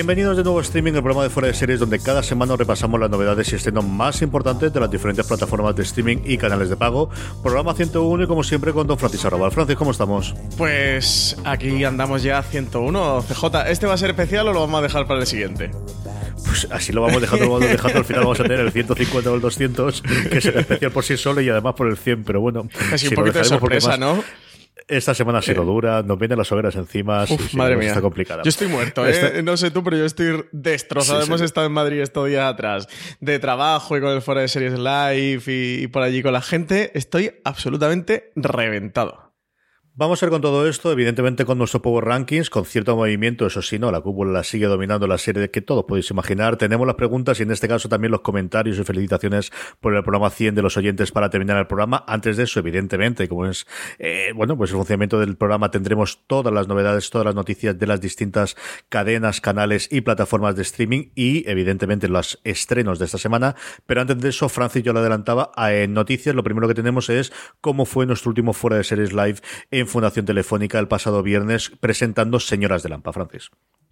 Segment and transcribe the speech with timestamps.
[0.00, 2.98] Bienvenidos de nuevo a Streaming, el programa de fuera de series donde cada semana repasamos
[2.98, 6.76] las novedades y estrenos más importantes de las diferentes plataformas de streaming y canales de
[6.78, 7.10] pago.
[7.42, 9.52] Programa 101 y como siempre con Don Francis Arrabal.
[9.52, 10.34] Francis, ¿cómo estamos?
[10.56, 13.26] Pues aquí andamos ya 101.
[13.28, 15.70] CJ, ¿este va a ser especial o lo vamos a dejar para el siguiente?
[16.46, 17.98] Pues así lo vamos dejando, lo vamos dejando.
[17.98, 21.04] Al final vamos a tener el 150 o el 200, que es el especial por
[21.04, 22.24] sí solo y además por el 100.
[22.24, 24.24] Pero bueno, Casi si un poquito de sorpresa, ¿no?
[24.88, 27.24] Esta semana ha sido dura, nos vienen las hogueras encima.
[27.24, 27.88] Uf, sí, madre mía.
[27.88, 28.42] Está complicada.
[28.42, 29.42] Yo estoy muerto, ¿eh?
[29.42, 31.20] No sé tú, pero yo estoy destrozado.
[31.20, 31.26] Sí.
[31.26, 32.88] Hemos estado en Madrid estos días atrás
[33.20, 36.42] de trabajo y con el Fora de Series Live y, y por allí con la
[36.42, 36.90] gente.
[36.94, 39.29] Estoy absolutamente reventado.
[40.00, 43.60] Vamos a ver con todo esto, evidentemente con nuestro Power Rankings, con cierto movimiento, eso
[43.60, 46.56] sí, no, la cúpula sigue dominando la serie que todos podéis imaginar.
[46.56, 50.30] Tenemos las preguntas y en este caso también los comentarios y felicitaciones por el programa
[50.30, 52.02] 100 de los oyentes para terminar el programa.
[52.08, 53.66] Antes de eso, evidentemente, como es,
[53.98, 57.86] eh, bueno, pues el funcionamiento del programa tendremos todas las novedades, todas las noticias de
[57.86, 58.56] las distintas
[58.88, 63.54] cadenas, canales y plataformas de streaming y evidentemente los estrenos de esta semana.
[63.84, 67.10] Pero antes de eso, Francis yo lo adelantaba, eh, en noticias lo primero que tenemos
[67.10, 69.40] es cómo fue nuestro último fuera de series live
[69.70, 73.50] en Fundación Telefónica el pasado viernes presentando Señoras de Lampa, Francis.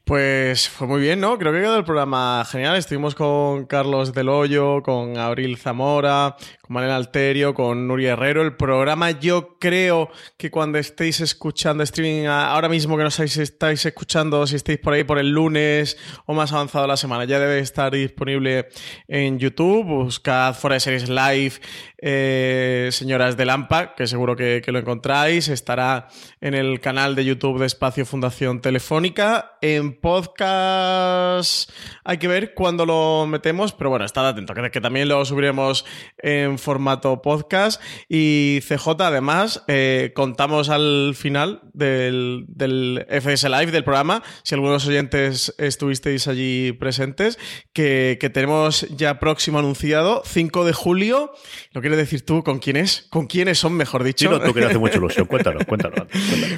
[0.09, 1.37] Pues fue muy bien, ¿no?
[1.37, 2.77] Creo que quedó el programa genial.
[2.77, 6.35] Estuvimos con Carlos Del Hoyo, con Abril Zamora,
[6.69, 8.43] Malena Alterio, con Nuria Herrero.
[8.43, 13.43] El programa yo creo que cuando estéis escuchando streaming ahora mismo que no sabéis si
[13.43, 15.97] estáis escuchando, si estáis por ahí por el lunes
[16.27, 18.69] o más avanzado la semana, ya debe estar disponible
[19.07, 19.85] en YouTube.
[19.85, 21.55] Buscad Fuera de Series Live,
[21.99, 25.49] eh, Señoras de Lampa, que seguro que lo encontráis.
[25.49, 26.09] Estará
[26.41, 29.59] en el canal de YouTube de Espacio Fundación Telefónica.
[29.61, 31.71] En podcast
[32.05, 35.85] hay que ver cuándo lo metemos, pero bueno, estad atento, que, que también lo subiremos
[36.19, 37.83] en formato podcast.
[38.09, 44.87] Y CJ, además, eh, contamos al final del, del FS Live, del programa, si algunos
[44.87, 47.39] oyentes estuvisteis allí presentes,
[47.73, 51.33] que, que tenemos ya próximo anunciado, 5 de julio.
[51.73, 53.07] ¿Lo quieres decir tú con quién es?
[53.11, 54.27] ¿Con quiénes son, mejor dicho?
[54.27, 56.09] Chino, tú que le hace mucha ilusión, cuéntanos, cuéntanos.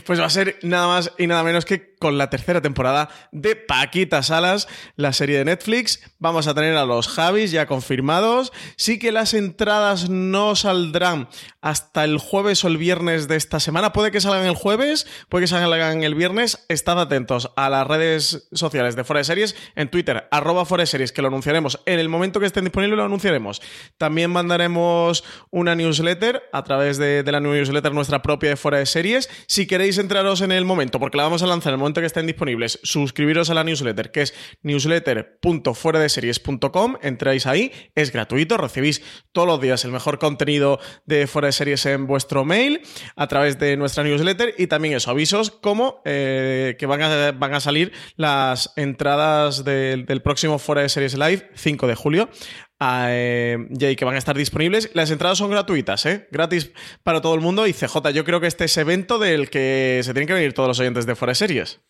[0.04, 3.54] Pues va a ser nada más y nada menos que con la tercera temporada de
[3.54, 4.66] Paquita Salas,
[4.96, 6.00] la serie de Netflix.
[6.18, 8.52] Vamos a tener a los Javis ya confirmados.
[8.76, 11.28] Sí que las entradas no saldrán
[11.60, 13.92] hasta el jueves o el viernes de esta semana.
[13.92, 16.64] Puede que salgan el jueves, puede que salgan el viernes.
[16.68, 20.86] Estad atentos a las redes sociales de Fuera de Series, en Twitter, arroba Fuera de
[20.86, 21.80] Series, que lo anunciaremos.
[21.84, 23.60] En el momento que estén disponibles lo anunciaremos.
[23.98, 29.28] También mandaremos una newsletter a través de, la newsletter nuestra propia de Fuera de Series.
[29.46, 32.06] Si queréis entraros en el momento, porque la vamos a lanzar en el momento que
[32.06, 36.96] estén disponibles, suscribiros a la newsletter, que es newsletter.fueradeseries.com.
[37.02, 39.02] Entráis ahí, es gratuito, recibís
[39.32, 42.82] todos los días el mejor contenido de Fuera de Series en vuestro mail
[43.16, 47.54] a través de nuestra newsletter y también eso, avisos como eh, que van a, van
[47.54, 52.30] a salir las entradas del, del próximo Fuera de Series Live, 5 de julio.
[52.82, 54.90] Eh, y que van a estar disponibles.
[54.94, 56.28] Las entradas son gratuitas, ¿eh?
[56.30, 56.70] Gratis
[57.02, 57.66] para todo el mundo.
[57.66, 60.68] Y CJ, yo creo que este es evento del que se tienen que venir todos
[60.68, 61.80] los oyentes de Fuera de Series.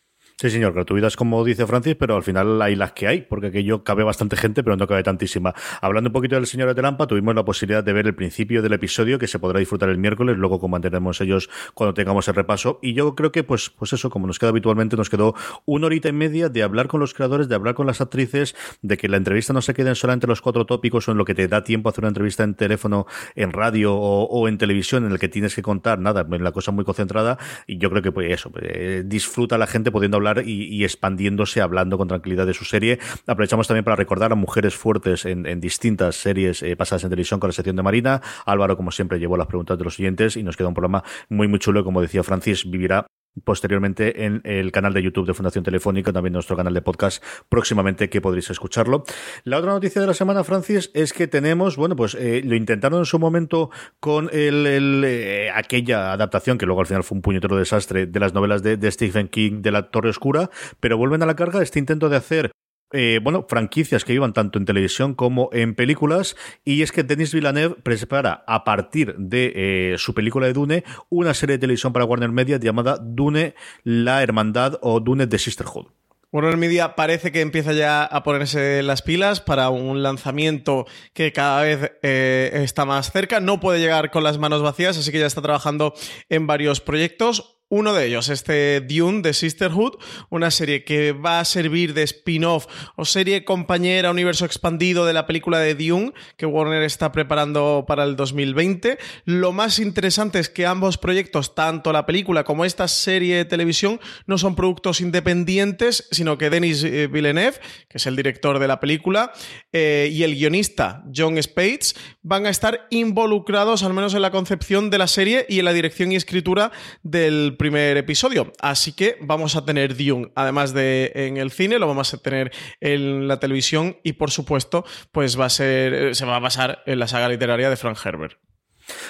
[0.40, 3.84] Sí, señor, gratuitas como dice Francis, pero al final hay las que hay, porque aquello
[3.84, 5.52] cabe bastante gente, pero no cabe tantísima.
[5.82, 8.72] Hablando un poquito del señor de Lampa, tuvimos la posibilidad de ver el principio del
[8.72, 12.78] episodio que se podrá disfrutar el miércoles, luego mantenemos ellos cuando tengamos el repaso.
[12.80, 15.34] Y yo creo que, pues, pues eso, como nos queda habitualmente, nos quedó
[15.66, 18.96] una horita y media de hablar con los creadores, de hablar con las actrices, de
[18.96, 21.48] que la entrevista no se quede solamente los cuatro tópicos o en lo que te
[21.48, 25.18] da tiempo a hacer una entrevista en teléfono, en radio o, en televisión, en el
[25.18, 27.36] que tienes que contar nada, en la cosa muy concentrada.
[27.66, 31.98] Y yo creo que, pues, eso, eh, disfruta la gente pudiendo hablar y, expandiéndose, hablando
[31.98, 32.98] con tranquilidad de su serie.
[33.26, 37.48] Aprovechamos también para recordar a mujeres fuertes en, distintas series eh, pasadas en televisión con
[37.48, 38.20] la sección de Marina.
[38.46, 41.48] Álvaro, como siempre, llevó las preguntas de los siguientes y nos queda un programa muy,
[41.48, 41.84] muy chulo.
[41.84, 43.06] Como decía Francis, vivirá
[43.44, 48.08] posteriormente en el canal de YouTube de Fundación Telefónica, también nuestro canal de podcast próximamente
[48.10, 49.04] que podréis escucharlo.
[49.44, 53.00] La otra noticia de la semana, Francis, es que tenemos, bueno, pues eh, lo intentaron
[53.00, 57.56] en su momento con el, eh, aquella adaptación que luego al final fue un puñetero
[57.56, 60.50] desastre de las novelas de, de Stephen King de la Torre Oscura,
[60.80, 62.50] pero vuelven a la carga este intento de hacer
[62.92, 67.32] eh, bueno, franquicias que iban tanto en televisión como en películas, y es que Denis
[67.32, 72.04] Villeneuve prepara a partir de eh, su película de Dune una serie de televisión para
[72.04, 73.54] Warner Media llamada Dune,
[73.84, 75.86] la Hermandad o Dune The Sisterhood.
[76.32, 81.62] Warner Media parece que empieza ya a ponerse las pilas para un lanzamiento que cada
[81.62, 83.40] vez eh, está más cerca.
[83.40, 85.92] No puede llegar con las manos vacías, así que ya está trabajando
[86.28, 87.59] en varios proyectos.
[87.72, 89.92] Uno de ellos, este Dune de Sisterhood,
[90.28, 95.24] una serie que va a servir de spin-off o serie compañera, universo expandido de la
[95.24, 98.98] película de Dune que Warner está preparando para el 2020.
[99.24, 104.00] Lo más interesante es que ambos proyectos, tanto la película como esta serie de televisión,
[104.26, 108.80] no son productos independientes, sino que Denis eh, Villeneuve, que es el director de la
[108.80, 109.32] película,
[109.72, 114.90] eh, y el guionista John Spates van a estar involucrados al menos en la concepción
[114.90, 116.72] de la serie y en la dirección y escritura
[117.04, 118.50] del primer episodio.
[118.62, 122.50] Así que vamos a tener Dune, además de en el cine, lo vamos a tener
[122.80, 126.82] en la televisión y por supuesto, pues va a ser, eh, se va a basar
[126.86, 128.38] en la saga literaria de Frank Herbert.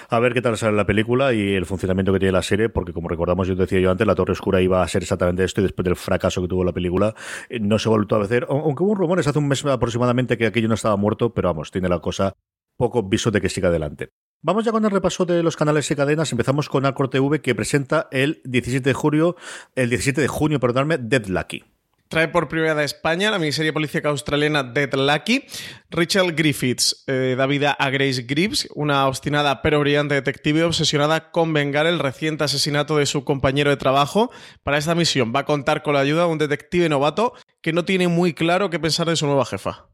[0.08, 2.92] A ver qué tal sale la película y el funcionamiento que tiene la serie, porque
[2.92, 5.64] como recordamos, yo decía yo antes, La Torre Oscura iba a ser exactamente esto y
[5.64, 7.14] después del fracaso que tuvo la película,
[7.48, 8.46] eh, no se vuelto a hacer.
[8.48, 11.88] Aunque hubo rumores hace un mes aproximadamente que aquello no estaba muerto, pero vamos, tiene
[11.88, 12.34] la cosa
[12.76, 14.10] poco viso de que siga adelante.
[14.42, 16.32] Vamos ya con el repaso de los canales y cadenas.
[16.32, 19.36] Empezamos con Alcor TV que presenta el 17 de junio,
[19.74, 21.62] el 17 de junio, perdonadme, Dead Lucky.
[22.08, 25.44] Trae por primera vez a España la miniserie policíaca australiana Dead Lucky.
[25.90, 31.52] Rachel Griffiths eh, da vida a Grace Gribbs, una obstinada pero brillante detective obsesionada con
[31.52, 34.30] vengar el reciente asesinato de su compañero de trabajo.
[34.62, 37.84] Para esta misión va a contar con la ayuda de un detective novato que no
[37.84, 39.90] tiene muy claro qué pensar de su nueva jefa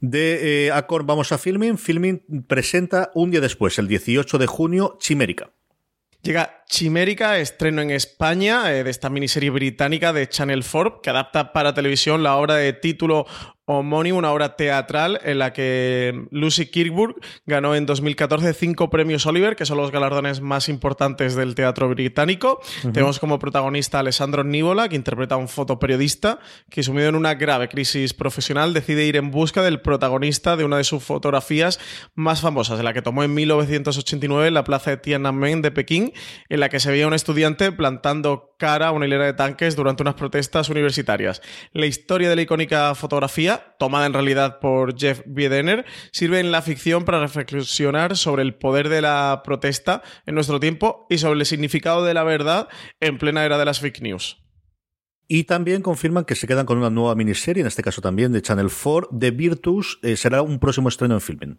[0.00, 0.72] de eh,
[1.04, 1.78] vamos a Filming.
[1.78, 5.52] Filming presenta un día después, el 18 de junio, Chimérica.
[6.22, 11.52] Llega Chimérica, estreno en España eh, de esta miniserie británica de Channel 4 que adapta
[11.52, 13.26] para televisión la obra de título
[13.66, 17.16] homónimo, una obra teatral en la que Lucy Kirkburg
[17.46, 22.60] ganó en 2014 cinco premios Oliver, que son los galardones más importantes del teatro británico.
[22.82, 26.38] Tenemos como protagonista a Alessandro Nívola, que interpreta a un fotoperiodista
[26.70, 30.76] que, sumido en una grave crisis profesional, decide ir en busca del protagonista de una
[30.76, 31.80] de sus fotografías
[32.14, 36.12] más famosas, de la que tomó en 1989 en la plaza de Tiananmen de Pekín,
[36.56, 40.02] en la que se veía un estudiante plantando cara a una hilera de tanques durante
[40.02, 41.42] unas protestas universitarias.
[41.72, 46.62] La historia de la icónica fotografía tomada en realidad por Jeff Biedener, sirve en la
[46.62, 51.46] ficción para reflexionar sobre el poder de la protesta en nuestro tiempo y sobre el
[51.46, 52.68] significado de la verdad
[53.00, 54.42] en plena era de las fake news.
[55.28, 58.42] Y también confirman que se quedan con una nueva miniserie, en este caso también de
[58.42, 61.58] Channel 4, de Virtus, eh, será un próximo estreno en filming.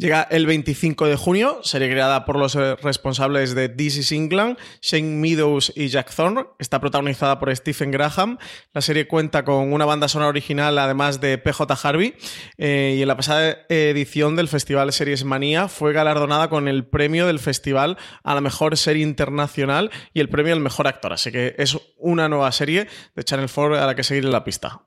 [0.00, 4.56] Llega el 25 de junio, serie creada por los eh, responsables de This is England,
[4.80, 6.44] Shane Meadows y Jack Thorne.
[6.60, 8.38] Está protagonizada por Stephen Graham.
[8.72, 12.14] La serie cuenta con una banda sonora original, además de PJ Harvey.
[12.58, 17.26] Eh, y en la pasada edición del Festival Series Manía fue galardonada con el premio
[17.26, 21.12] del festival a la mejor serie internacional y el premio al mejor actor.
[21.12, 22.86] Así que es una nueva serie
[23.16, 24.80] de Channel 4 a la que seguir en la pista.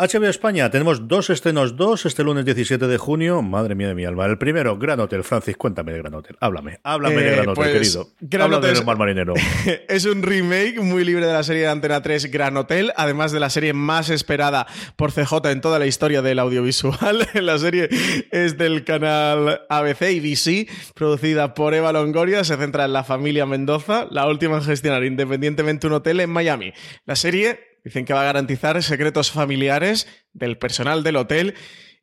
[0.00, 3.42] HBO España, tenemos dos estrenos, dos este lunes 17 de junio.
[3.42, 4.26] Madre mía de mi alma.
[4.26, 5.24] El primero, Gran Hotel.
[5.24, 6.36] Francis, cuéntame de Gran Hotel.
[6.38, 8.08] Háblame, háblame de Gran Hotel, pues, querido.
[8.20, 9.34] Gran Hotel del Mar Marinero.
[9.88, 13.40] es un remake muy libre de la serie de Antena 3 Gran Hotel, además de
[13.40, 17.26] la serie más esperada por CJ en toda la historia del audiovisual.
[17.34, 17.88] la serie
[18.30, 22.44] es del canal ABC y producida por Eva Longoria.
[22.44, 26.72] Se centra en la familia Mendoza, la última en gestionar independientemente un hotel en Miami.
[27.04, 31.54] La serie Dicen que va a garantizar secretos familiares del personal del hotel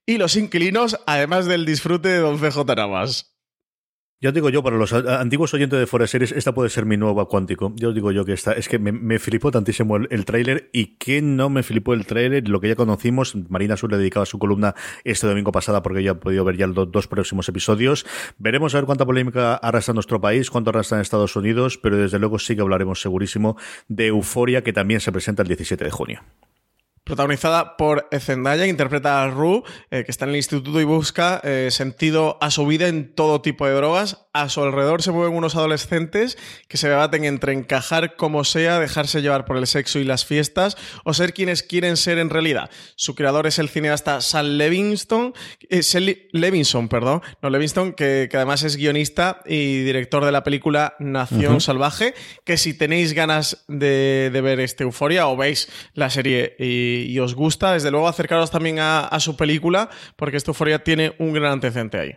[0.06, 3.35] y los inquilinos, además del disfrute de Don CJ Navas.
[4.22, 6.96] Ya os digo yo, para los antiguos oyentes de Forest Series, esta puede ser mi
[6.96, 7.74] nueva cuántico.
[7.76, 10.70] Yo os digo yo que esta, es que me, me flipó tantísimo el, el tráiler
[10.72, 13.36] y que no me flipó el tráiler, lo que ya conocimos.
[13.50, 16.66] Marina Sur le dedicaba su columna este domingo pasada porque ya he podido ver ya
[16.66, 18.06] los dos próximos episodios.
[18.38, 22.18] Veremos a ver cuánta polémica arrastra nuestro país, cuánto arrastra en Estados Unidos, pero desde
[22.18, 23.58] luego sí que hablaremos segurísimo
[23.90, 26.22] de Euforia, que también se presenta el 17 de junio.
[27.06, 31.40] Protagonizada por Zendaya, que interpreta a Rue, eh, que está en el instituto y busca
[31.44, 34.26] eh, sentido a su vida en todo tipo de drogas.
[34.34, 39.22] A su alrededor se mueven unos adolescentes que se debaten entre encajar como sea, dejarse
[39.22, 42.70] llevar por el sexo y las fiestas, o ser quienes quieren ser en realidad.
[42.96, 45.34] Su creador es el cineasta Sam Levinson,
[45.70, 50.96] eh, Levinson, perdón, no Levinson, que, que además es guionista y director de la película
[51.00, 56.56] Nación Salvaje, que si tenéis ganas de, de ver este Euforia o veis la serie
[56.60, 60.84] y, y os gusta, desde luego acercaros también a, a su película, porque esta Euforia
[60.84, 62.16] tiene un gran antecedente ahí.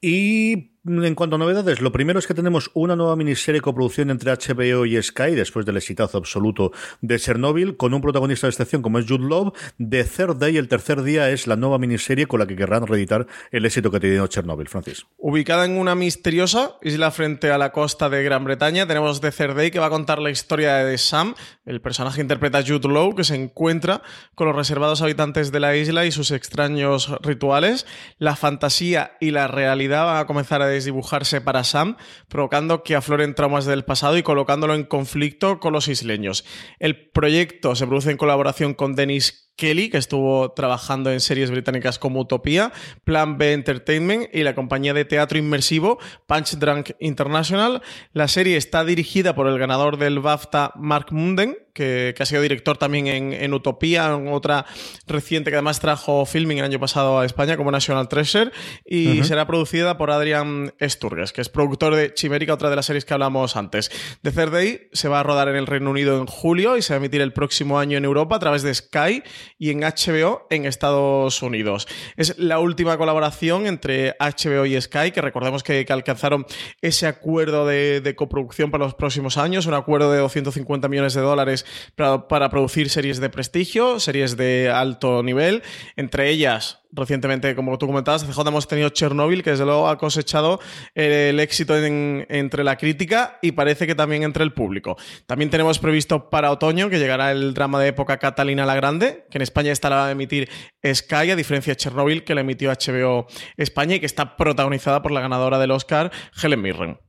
[0.00, 4.32] Y en cuanto a novedades, lo primero es que tenemos una nueva miniserie coproducción entre
[4.32, 8.98] HBO y Sky, después del exitazo absoluto de Chernobyl, con un protagonista de excepción como
[8.98, 9.52] es Jude Love.
[9.78, 13.26] The Third Day, el tercer día, es la nueva miniserie con la que querrán reeditar
[13.50, 15.06] el éxito que ha tenido Chernobyl, Francis.
[15.16, 19.56] Ubicada en una misteriosa isla frente a la costa de Gran Bretaña, tenemos The Third
[19.56, 21.34] Day que va a contar la historia de Sam,
[21.66, 24.02] el personaje que interpreta Jude Law, que se encuentra
[24.34, 27.86] con los reservados habitantes de la isla y sus extraños rituales.
[28.18, 31.96] La fantasía y la realidad van a comenzar a desdibujarse para Sam,
[32.28, 36.44] provocando que afloren traumas del pasado y colocándolo en conflicto con los isleños.
[36.78, 41.98] El proyecto se produce en colaboración con Dennis Kelly, que estuvo trabajando en series británicas
[41.98, 42.72] como Utopía,
[43.04, 47.82] Plan B Entertainment y la compañía de teatro inmersivo Punch Drunk International.
[48.12, 52.42] La serie está dirigida por el ganador del BAFTA, Mark Munden, que, que ha sido
[52.42, 54.66] director también en, en, Utopía, en otra
[55.06, 58.50] reciente que además trajo filming el año pasado a España como National Treasure,
[58.84, 59.24] y uh -huh.
[59.24, 63.14] será producida por Adrian Sturges, que es productor de Chimérica, otra de las series que
[63.14, 63.90] hablamos antes.
[64.22, 66.94] The Third Day se va a rodar en el Reino Unido en julio y se
[66.94, 69.22] va a emitir el próximo año en Europa a través de Sky
[69.58, 71.88] y en HBO en Estados Unidos.
[72.16, 76.46] Es la última colaboración entre HBO y Sky, que recordemos que, alcanzaron
[76.82, 81.64] ese acuerdo de, coproducción para los próximos años, un acuerdo de 250 millones de dólares
[81.96, 85.62] para producir series de prestigio, series de alto nivel,
[85.96, 90.60] entre ellas recientemente, como tú comentabas, CJ hemos tenido Chernobyl, que desde luego ha cosechado
[90.94, 94.96] el éxito en, entre la crítica y parece que también entre el público.
[95.26, 99.38] También tenemos previsto para otoño que llegará el drama de época Catalina la Grande, que
[99.38, 100.48] en España estará a emitir
[100.84, 103.26] Sky, a diferencia de Chernobyl, que la emitió HBO
[103.56, 106.10] España y que está protagonizada por la ganadora del Oscar,
[106.42, 107.07] Helen Mirren.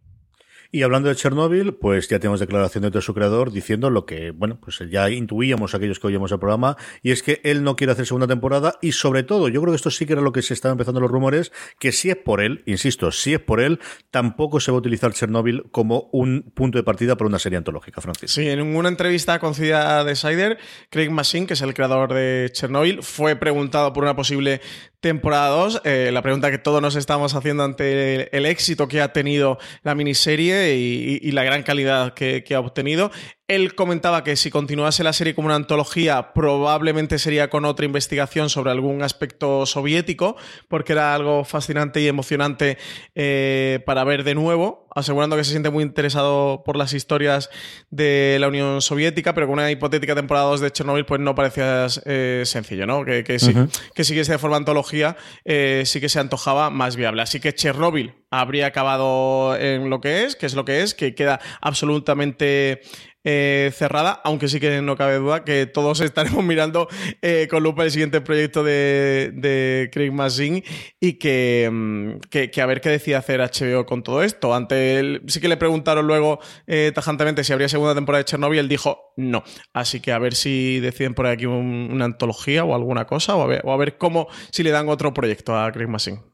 [0.72, 4.60] Y hablando de Chernobyl, pues ya tenemos declaraciones de su creador diciendo lo que, bueno,
[4.62, 8.06] pues ya intuíamos aquellos que oíamos el programa, y es que él no quiere hacer
[8.06, 10.54] segunda temporada, y sobre todo, yo creo que esto sí que era lo que se
[10.54, 13.80] estaban empezando los rumores, que si es por él, insisto, si es por él,
[14.12, 18.00] tampoco se va a utilizar Chernobyl como un punto de partida para una serie antológica,
[18.00, 18.30] Francis.
[18.30, 20.60] Sí, en una entrevista concedida a Decider,
[20.92, 24.62] Craig Machine, que es el creador de Chernobyl, fue preguntado por una posible
[25.00, 29.14] temporada 2, eh, la pregunta que todos nos estamos haciendo ante el éxito que ha
[29.14, 33.12] tenido la miniserie y, la gran calidad que, que, ha obtenido.
[33.50, 38.48] Él comentaba que si continuase la serie como una antología, probablemente sería con otra investigación
[38.48, 40.38] sobre algún aspecto soviético,
[40.68, 42.78] porque era algo fascinante y emocionante
[43.16, 47.50] eh, para ver de nuevo, asegurando que se siente muy interesado por las historias
[47.90, 51.88] de la Unión Soviética, pero con una hipotética temporada 2 de Chernobyl, pues no parecía
[52.06, 53.04] eh, sencillo, ¿no?
[53.04, 53.82] Que, que, sí, uh -huh.
[53.96, 57.24] que siguiese de forma antología, eh, sí que se antojaba más viable.
[57.24, 61.16] Así que Chernobyl habría acabado en lo que es, que es lo que es, que
[61.16, 62.82] queda absolutamente
[63.24, 66.88] eh, cerrada, aunque sí que no cabe duda que todos estaremos mirando
[67.22, 70.64] eh, con lupa el siguiente proyecto de, de Craig Mazin
[71.00, 74.54] y que, que, que, a ver qué decide hacer HBO con todo esto.
[74.54, 78.60] Ante él, sí que le preguntaron luego eh, tajantemente si habría segunda temporada de Chernobyl,
[78.60, 79.44] él dijo no.
[79.74, 83.42] Así que a ver si deciden por aquí un, una antología o alguna cosa, o
[83.42, 86.29] a, ver, o a ver cómo, si le dan otro proyecto a Craig Mazin.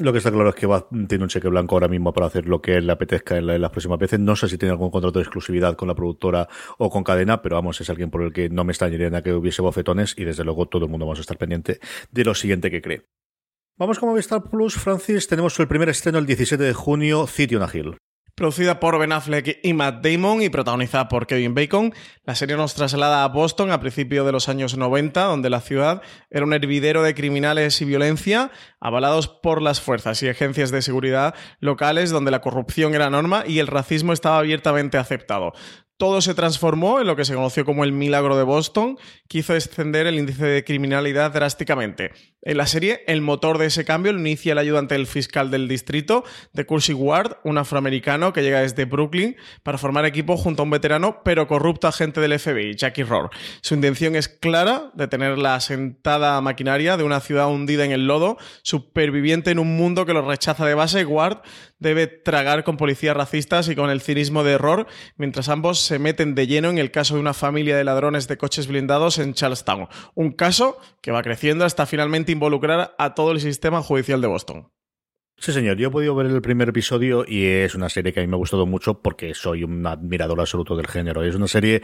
[0.00, 2.48] Lo que está claro es que va, tiene un cheque blanco ahora mismo para hacer
[2.48, 4.18] lo que le apetezca en, la, en, las próximas veces.
[4.18, 7.56] No sé si tiene algún contrato de exclusividad con la productora o con cadena, pero
[7.56, 10.66] vamos, es alguien por el que no me extrañaría que hubiese bofetones y desde luego
[10.66, 11.80] todo el mundo vamos a estar pendiente
[12.10, 13.02] de lo siguiente que cree.
[13.76, 15.26] Vamos con Movistar Plus, Francis.
[15.26, 17.96] Tenemos el primer estreno el 17 de junio, City on a Hill.
[18.40, 21.92] Producida por Ben Affleck y Matt Damon y protagonizada por Kevin Bacon,
[22.24, 26.00] la serie nos traslada a Boston a principios de los años 90, donde la ciudad
[26.30, 31.34] era un hervidero de criminales y violencia, avalados por las fuerzas y agencias de seguridad
[31.58, 35.52] locales, donde la corrupción era norma y el racismo estaba abiertamente aceptado.
[36.00, 39.52] Todo se transformó en lo que se conoció como el milagro de Boston, que hizo
[39.52, 42.12] descender el índice de criminalidad drásticamente.
[42.40, 45.68] En la serie, el motor de ese cambio lo inicia el ayudante del fiscal del
[45.68, 50.64] distrito, de Cursey Ward, un afroamericano que llega desde Brooklyn para formar equipo junto a
[50.64, 53.28] un veterano pero corrupto agente del FBI, Jackie Rohr.
[53.60, 58.06] Su intención es clara de tener la asentada maquinaria de una ciudad hundida en el
[58.06, 61.04] lodo, superviviente en un mundo que lo rechaza de base.
[61.04, 61.42] Ward
[61.78, 66.36] debe tragar con policías racistas y con el cinismo de error, mientras ambos se meten
[66.36, 69.88] de lleno en el caso de una familia de ladrones de coches blindados en Charlestown.
[70.14, 74.68] Un caso que va creciendo hasta finalmente involucrar a todo el sistema judicial de Boston.
[75.42, 75.78] Sí, señor.
[75.78, 78.34] Yo he podido ver el primer episodio y es una serie que a mí me
[78.34, 81.22] ha gustado mucho porque soy un admirador absoluto del género.
[81.22, 81.80] Es una serie,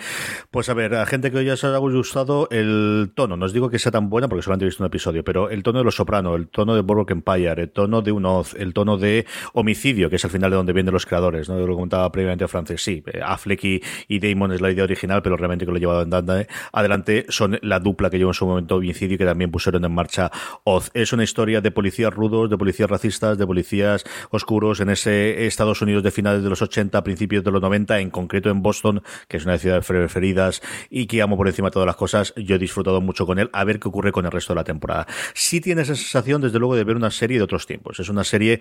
[0.50, 3.38] pues a ver, a gente que hoy se ha gustado el tono.
[3.38, 5.62] No os digo que sea tan buena porque solamente he visto un episodio, pero el
[5.62, 8.75] tono de Los Soprano, el tono de Boardwalk Empire, el tono de un Oz, el
[8.75, 11.58] tono de Homicidio, que es al final de donde vienen los creadores, ¿no?
[11.58, 12.82] Yo lo comentaba previamente Francis.
[12.82, 16.02] Sí, eh, Affleck y, Damon es la idea original, pero realmente que lo he llevado
[16.02, 19.82] en adelante son la dupla que llevó en su momento Homicidio y que también pusieron
[19.82, 20.30] en marcha
[20.64, 20.90] Oz.
[20.92, 25.82] Es una historia de policías rudos, de policías racistas, de policías oscuros en ese Estados
[25.82, 29.36] Unidos de finales de los 80, principios de los 90, en concreto en Boston, que
[29.36, 32.34] es una de mis ciudades preferidas y que amo por encima de todas las cosas.
[32.36, 34.64] Yo he disfrutado mucho con él, a ver qué ocurre con el resto de la
[34.64, 35.06] temporada.
[35.34, 38.00] Sí tiene esa sensación, desde luego, de ver una serie de otros tiempos.
[38.00, 38.60] Es una serie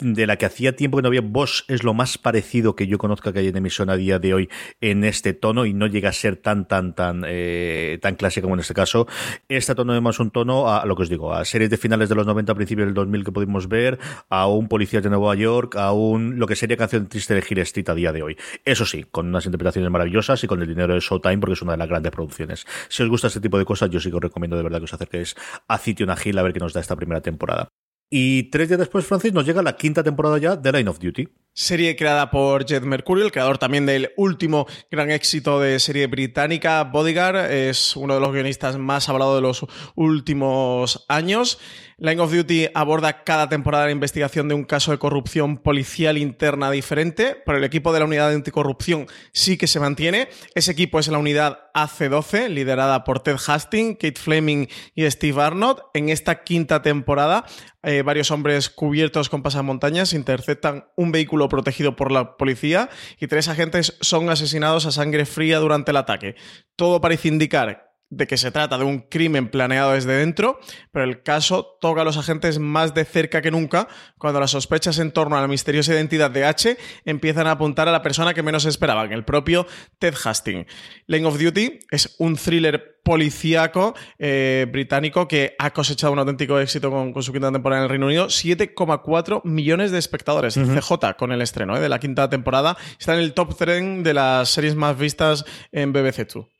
[0.00, 1.20] de la que hacía tiempo que no había.
[1.20, 4.34] Bosch es lo más parecido que yo conozca que hay en emisión a día de
[4.34, 4.48] hoy
[4.80, 8.54] en este tono y no llega a ser tan, tan, tan, eh, tan clásico como
[8.54, 9.06] en este caso.
[9.48, 12.08] Este tono es más un tono a, lo que os digo, a series de finales
[12.08, 15.76] de los 90, principios del 2000 que pudimos ver, a un policía de Nueva York,
[15.76, 18.36] a un, lo que sería canción triste de Hill Street a día de hoy.
[18.64, 21.72] Eso sí, con unas interpretaciones maravillosas y con el dinero de Showtime porque es una
[21.72, 22.66] de las grandes producciones.
[22.88, 24.84] Si os gusta este tipo de cosas, yo sí que os recomiendo de verdad que
[24.84, 25.36] os acerquéis
[25.68, 27.70] a City Hill a ver qué nos da esta primera temporada.
[28.10, 31.28] Y tres días después, Francis, nos llega la quinta temporada ya de Line of Duty.
[31.52, 36.84] Serie creada por Jed Mercury, el creador también del último gran éxito de serie británica,
[36.84, 37.50] Bodyguard.
[37.50, 39.66] Es uno de los guionistas más hablados de los
[39.96, 41.58] últimos años.
[41.98, 46.70] Line of Duty aborda cada temporada la investigación de un caso de corrupción policial interna
[46.70, 50.28] diferente, pero el equipo de la unidad de anticorrupción sí que se mantiene.
[50.54, 55.82] Ese equipo es la unidad AC12, liderada por Ted Hastings, Kate Fleming y Steve Arnott.
[55.92, 57.44] En esta quinta temporada,
[57.82, 63.48] eh, varios hombres cubiertos con pasamontañas interceptan un vehículo protegido por la policía y tres
[63.48, 66.36] agentes son asesinados a sangre fría durante el ataque.
[66.76, 70.58] Todo parece indicar de que se trata de un crimen planeado desde dentro,
[70.92, 74.98] pero el caso toca a los agentes más de cerca que nunca cuando las sospechas
[74.98, 78.42] en torno a la misteriosa identidad de H empiezan a apuntar a la persona que
[78.42, 79.66] menos esperaban, el propio
[79.98, 80.66] Ted Hastings.
[81.06, 86.90] Lane of Duty es un thriller policíaco eh, británico que ha cosechado un auténtico éxito
[86.90, 88.26] con, su quinta temporada en el Reino Unido.
[88.26, 90.54] 7,4 millones de espectadores.
[90.54, 92.76] CJ con el estreno eh, de la quinta temporada.
[92.98, 96.59] Está en el top 3 de las series más vistas en BBC Two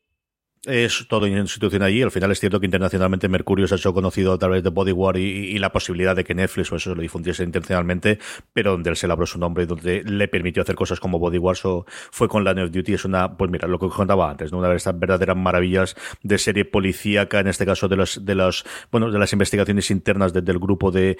[0.67, 2.03] es todo institución allí.
[2.03, 5.17] Al final es cierto que internacionalmente Mercurio se ha hecho conocido a través de Bodyguard
[5.17, 8.19] y, y, la posibilidad de que Netflix o eso lo difundiese intencionalmente,
[8.53, 11.57] pero donde él se labró su nombre y donde le permitió hacer cosas como Bodyguard
[11.57, 12.95] so, fue con Line of Duty.
[12.95, 14.59] Es una, pues mira, lo que contaba antes, ¿no?
[14.59, 18.65] una de estas verdaderas maravillas de serie policíaca, en este caso de los, de los,
[18.91, 21.17] bueno, de las investigaciones internas desde el grupo de,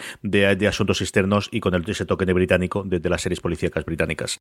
[0.69, 4.41] asuntos externos y con el, ese toque británico de las series policíacas británicas.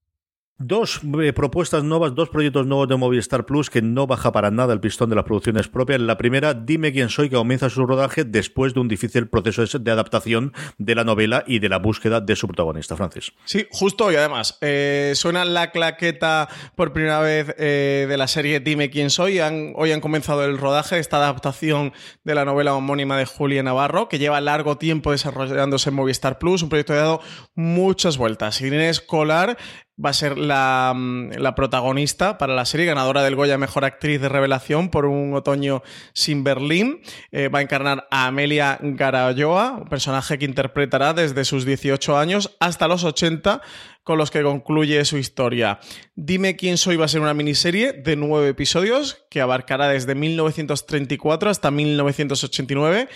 [0.61, 4.73] Dos eh, propuestas nuevas, dos proyectos nuevos de Movistar Plus que no baja para nada
[4.73, 6.01] el pistón de las producciones propias.
[6.01, 9.89] La primera, Dime quién soy, que comienza su rodaje después de un difícil proceso de
[9.89, 13.31] adaptación de la novela y de la búsqueda de su protagonista, Francis.
[13.45, 18.59] Sí, justo y además, eh, suena la claqueta por primera vez eh, de la serie
[18.59, 19.39] Dime quién soy.
[19.39, 21.93] hoy han comenzado el rodaje de esta adaptación
[22.25, 26.63] de la novela homónima de Julia Navarro, que lleva largo tiempo desarrollándose en Movistar Plus,
[26.63, 27.21] un proyecto que ha dado
[27.55, 28.59] muchas vueltas.
[28.59, 29.57] Irene Escolar
[30.03, 34.21] va a ser la, mm, la, protagonista para la serie, ganadora del Goya Mejor Actriz
[34.21, 35.83] de Revelación por un otoño
[36.13, 37.01] sin Berlín.
[37.31, 42.55] Eh, va a encarnar a Amelia Garayoa, un personaje que interpretará desde sus 18 años
[42.59, 43.61] hasta los 80
[44.03, 45.79] con los que concluye su historia.
[46.15, 51.49] Dime quién soy va a ser una miniserie de nueve episodios que abarcará desde 1934
[51.49, 53.07] hasta 1989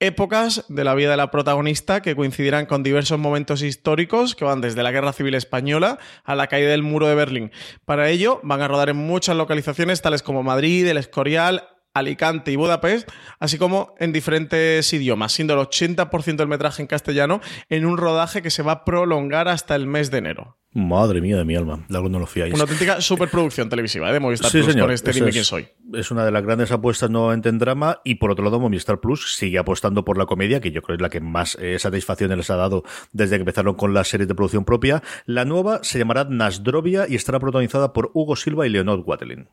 [0.00, 4.60] épocas de la vida de la protagonista que coincidirán con diversos momentos históricos que van
[4.60, 7.52] desde la Guerra Civil Española a la caída del muro de Berlín.
[7.84, 12.56] Para ello van a rodar en muchas localizaciones tales como Madrid, El Escorial, Alicante y
[12.56, 17.98] Budapest, así como en diferentes idiomas, siendo el 80% del metraje en castellano en un
[17.98, 20.59] rodaje que se va a prolongar hasta el mes de enero.
[20.72, 22.54] Madre mía de mi alma, de algo no lo fiáis.
[22.54, 24.12] Una auténtica superproducción televisiva ¿eh?
[24.12, 24.86] de Movistar Sí, Plus señor.
[24.86, 25.68] con este Dime es- quién soy.
[25.94, 29.34] Es una de las grandes apuestas nuevamente en drama y por otro lado Movistar Plus
[29.34, 32.48] sigue apostando por la comedia, que yo creo es la que más eh, satisfacciones les
[32.50, 35.02] ha dado desde que empezaron con las series de producción propia.
[35.26, 39.48] La nueva se llamará Nasdrovia y estará protagonizada por Hugo Silva y Leonor Watelin.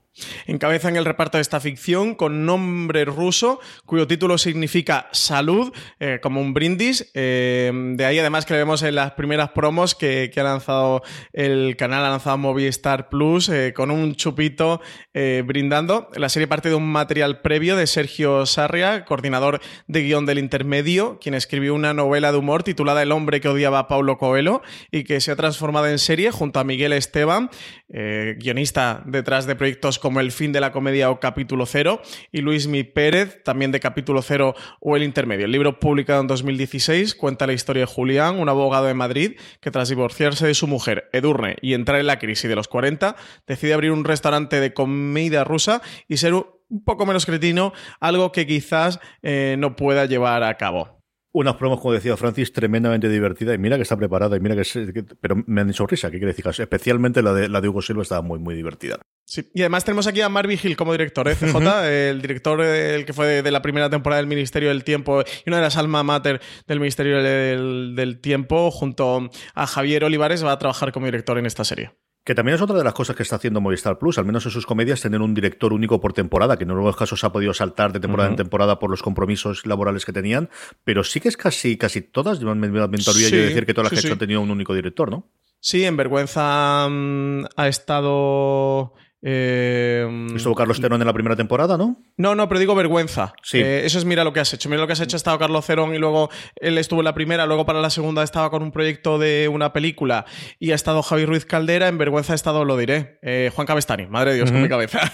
[0.46, 6.42] Encabezan el reparto de esta ficción con nombre ruso, cuyo título significa salud, eh, como
[6.42, 7.10] un brindis.
[7.16, 11.02] Eh, de ahí, además, que le vemos en las primeras promos que, que ha lanzado
[11.34, 14.82] el canal, ha lanzado Movistar Plus, eh, con un chupito
[15.14, 16.10] eh, brindando.
[16.16, 21.20] La serie parte de un material previo de Sergio Sarria, coordinador de guion del intermedio,
[21.20, 25.04] quien escribió una novela de humor titulada El hombre que odiaba a Paulo Coelho y
[25.04, 27.50] que se ha transformado en serie junto a Miguel Esteban,
[27.90, 32.42] eh, guionista detrás de proyectos como El fin de la comedia o Capítulo Cero, y
[32.42, 35.46] Luis Mi Pérez, también de Capítulo Cero o El intermedio.
[35.46, 39.72] El libro publicado en 2016 cuenta la historia de Julián, un abogado de Madrid que
[39.72, 43.74] tras divorciarse de su mujer, Edurne, y entrar en la crisis de los 40, decide
[43.74, 49.00] abrir un restaurante de comida rusa y ser un poco menos cretino, algo que quizás
[49.22, 50.97] eh, no pueda llevar a cabo.
[51.34, 55.04] Unas promos, como decía Francis, tremendamente divertida y mira que está preparada y mira que,
[55.20, 56.48] pero me han hecho risa, ¿qué quiere decir?
[56.48, 59.00] Especialmente la de, la de Hugo Silva estaba muy, muy divertida.
[59.26, 61.36] Sí, y además tenemos aquí a Marvin Hill como director, ¿eh?
[61.36, 65.22] CJ, el director el que fue de, de la primera temporada del Ministerio del Tiempo
[65.22, 70.46] y una de las alma mater del Ministerio del, del Tiempo, junto a Javier Olivares,
[70.46, 71.92] va a trabajar como director en esta serie.
[72.28, 74.52] Que también es otra de las cosas que está haciendo Movistar Plus, al menos en
[74.52, 77.94] sus comedias, tener un director único por temporada, que en algunos casos ha podido saltar
[77.94, 80.50] de temporada en temporada por los compromisos laborales que tenían,
[80.84, 83.94] pero sí que es casi, casi todas, me me aventuraría yo Sí, decir que todas
[83.94, 84.12] las sí, que sí.
[84.12, 85.30] han tenido un único director, ¿no?
[85.62, 88.94] Sí, en Vergüenza mm, ha estado...
[89.22, 92.02] eh, Estuvo Carlos Terón en la primera temporada, ¿no?
[92.18, 93.34] No, no, pero digo vergüenza.
[93.44, 93.60] Sí.
[93.60, 94.70] Eh, eso es mira lo que has hecho.
[94.70, 95.16] Mira lo que has hecho.
[95.16, 98.24] Ha estado Carlos Cerón y luego él estuvo en la primera, luego para la segunda
[98.24, 100.26] estaba con un proyecto de una película
[100.60, 101.88] y ha estado Javi Ruiz Caldera.
[101.88, 104.08] En vergüenza ha estado, lo diré, eh, Juan Cabestani.
[104.08, 105.00] Madre de Dios, con mi cabeza.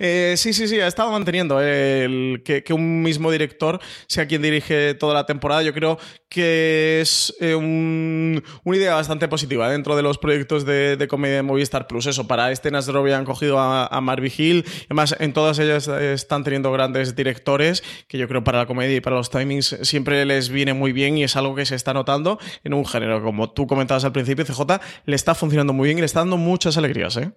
[0.00, 4.42] Eh, sí, sí, sí, ha estado manteniendo el, que, que un mismo director sea quien
[4.42, 5.62] dirige toda la temporada.
[5.62, 5.98] Yo creo
[6.28, 11.36] que es eh, un- una idea bastante positiva dentro de los proyectos de, de comedia
[11.36, 12.06] de Movistar Plus.
[12.06, 14.64] Eso, para este Nasrovia han cogido a, a Marvin Hill.
[14.86, 19.00] Además, en todas ellas están teniendo grandes directores que yo creo para la comedia y
[19.00, 22.38] para los timings siempre les viene muy bien y es algo que se está notando
[22.64, 23.22] en un género.
[23.22, 26.36] Como tú comentabas al principio, CJ, le está funcionando muy bien y le está dando
[26.36, 27.32] muchas alegrías, ¿eh?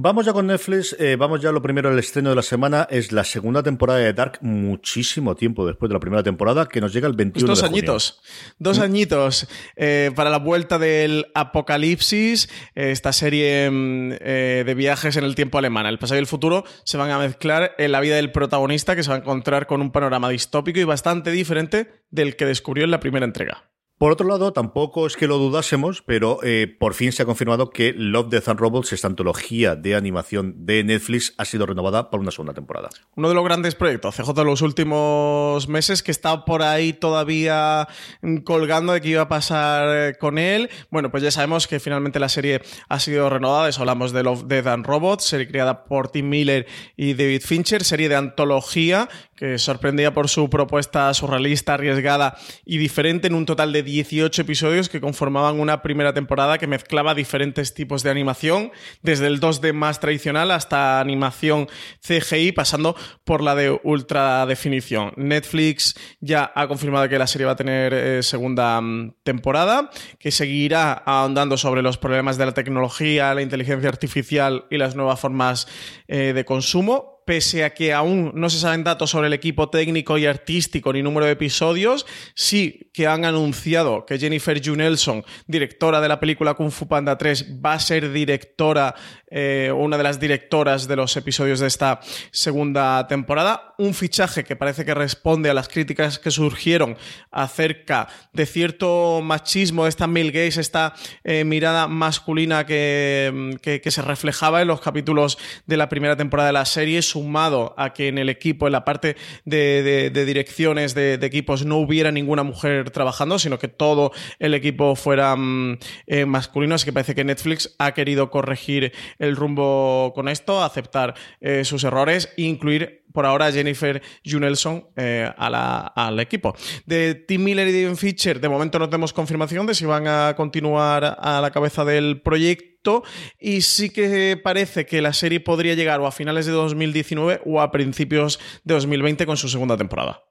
[0.00, 3.10] Vamos ya con Netflix, eh, vamos ya lo primero, el estreno de la semana es
[3.10, 7.08] la segunda temporada de Dark, muchísimo tiempo después de la primera temporada, que nos llega
[7.08, 7.80] el 21 Pues dos de junio.
[7.80, 8.20] añitos,
[8.60, 15.24] dos añitos eh, para la vuelta del Apocalipsis, eh, esta serie mm, de viajes en
[15.24, 15.88] el tiempo alemana.
[15.88, 19.02] El pasado y el futuro se van a mezclar en la vida del protagonista que
[19.02, 22.92] se va a encontrar con un panorama distópico y bastante diferente del que descubrió en
[22.92, 23.68] la primera entrega.
[23.98, 27.70] Por otro lado, tampoco es que lo dudásemos, pero eh, por fin se ha confirmado
[27.70, 32.20] que Love, Death and Robots, esta antología de animación de Netflix, ha sido renovada para
[32.20, 32.90] una segunda temporada.
[33.16, 37.88] Uno de los grandes proyectos, CJ, de los últimos meses, que está por ahí todavía
[38.22, 40.70] mm, colgando de qué iba a pasar eh, con él.
[40.90, 43.68] Bueno, pues ya sabemos que finalmente la serie ha sido renovada.
[43.68, 47.82] Eso hablamos de Love, Death and Robots, serie creada por Tim Miller y David Fincher,
[47.82, 49.08] serie de antología
[49.38, 54.88] que sorprendía por su propuesta surrealista, arriesgada y diferente en un total de 18 episodios
[54.88, 58.70] que conformaban una primera temporada que mezclaba diferentes tipos de animación,
[59.02, 61.68] desde el 2D más tradicional hasta animación
[62.06, 65.12] CGI, pasando por la de ultra definición.
[65.16, 70.30] Netflix ya ha confirmado que la serie va a tener eh, segunda mm, temporada, que
[70.30, 75.66] seguirá ahondando sobre los problemas de la tecnología, la inteligencia artificial y las nuevas formas
[76.06, 80.16] eh, de consumo pese a que aún no se saben datos sobre el equipo técnico
[80.16, 86.00] y artístico ni número de episodios, sí que han anunciado que Jennifer June Nelson, directora
[86.00, 88.94] de la película Kung Fu Panda 3, va a ser directora,
[89.30, 93.74] eh, una de las directoras de los episodios de esta segunda temporada.
[93.76, 96.96] Un fichaje que parece que responde a las críticas que surgieron
[97.30, 104.62] acerca de cierto machismo, de esta male gaze, esta eh, mirada masculina que se reflejaba
[104.62, 105.36] en los capítulos
[105.66, 108.84] de la primera temporada de la serie, sumado a que en el equipo, en la
[108.84, 113.68] parte de, de- de direcciones de, de equipos, no hubiera ninguna mujer trabajando, sino que
[113.68, 116.74] todo el equipo fuera mm, eh, masculino.
[116.74, 121.84] Así que parece que Netflix ha querido corregir el rumbo con esto, aceptar eh, sus
[121.84, 126.54] errores e incluir por ahora Jennifer Junelson eh, al equipo.
[126.86, 130.34] De Tim Miller y David Fincher, de momento no tenemos confirmación de si van a
[130.36, 133.02] continuar a la cabeza del proyecto
[133.38, 137.60] y sí que parece que la serie podría llegar o a finales de 2019 o
[137.60, 140.24] a principios de 2020 con su segunda temporada.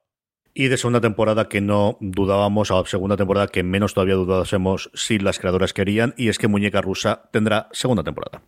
[0.54, 5.18] Y de segunda temporada que no dudábamos, a segunda temporada que menos todavía dudásemos si
[5.18, 8.42] las creadoras querían, y es que Muñeca Rusa tendrá segunda temporada.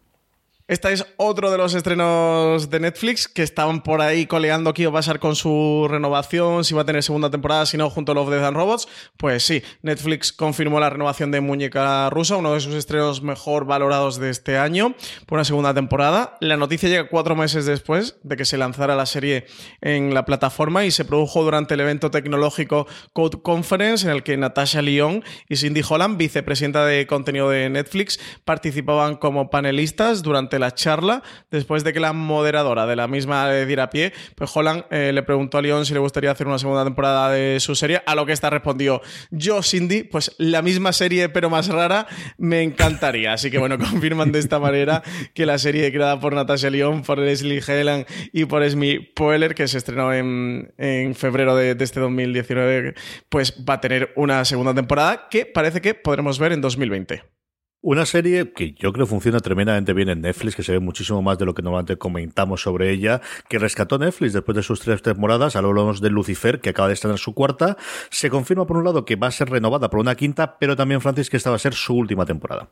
[0.70, 4.92] Este es otro de los estrenos de Netflix que estaban por ahí coleando qué iba
[4.92, 8.14] a pasar con su renovación, si va a tener segunda temporada, si no, junto a
[8.14, 8.86] Love, Death and Robots.
[9.16, 14.20] Pues sí, Netflix confirmó la renovación de Muñeca Rusa, uno de sus estrenos mejor valorados
[14.20, 14.94] de este año,
[15.26, 16.36] por una segunda temporada.
[16.40, 19.46] La noticia llega cuatro meses después de que se lanzara la serie
[19.80, 24.36] en la plataforma y se produjo durante el evento tecnológico Code Conference, en el que
[24.36, 30.74] Natasha Lyon y Cindy Holland, vicepresidenta de contenido de Netflix, participaban como panelistas durante la
[30.74, 35.12] charla, después de que la moderadora de la misma le diera pie, pues Holland eh,
[35.12, 38.14] le preguntó a León si le gustaría hacer una segunda temporada de su serie, a
[38.14, 42.06] lo que esta respondió, yo Cindy, pues la misma serie pero más rara,
[42.38, 43.32] me encantaría.
[43.32, 45.02] Así que bueno, confirman de esta manera
[45.34, 49.68] que la serie creada por Natasha León, por Leslie Helen y por Esme Poehler, que
[49.68, 50.70] se estrenó en,
[51.14, 52.94] febrero de, de este 2019,
[53.28, 57.39] pues va a tener una segunda temporada que parece que podremos ver en 2020.
[57.82, 61.38] Una serie que yo creo funciona tremendamente bien en Netflix, que se ve muchísimo más
[61.38, 65.56] de lo que normalmente comentamos sobre ella, que rescató Netflix después de sus tres temporadas.
[65.56, 67.78] Hablamos de Lucifer, que acaba de estrenar su cuarta.
[68.10, 71.00] Se confirma, por un lado, que va a ser renovada por una quinta, pero también,
[71.00, 72.68] Francis, que esta va a ser su última temporada.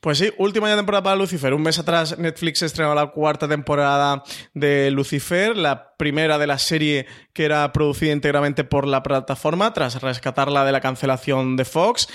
[0.00, 1.54] Pues sí, última temporada para Lucifer.
[1.54, 7.06] Un mes atrás Netflix estrenó la cuarta temporada de Lucifer, la primera de la serie
[7.32, 12.08] que era producida íntegramente por la plataforma, tras rescatarla de la cancelación de Fox.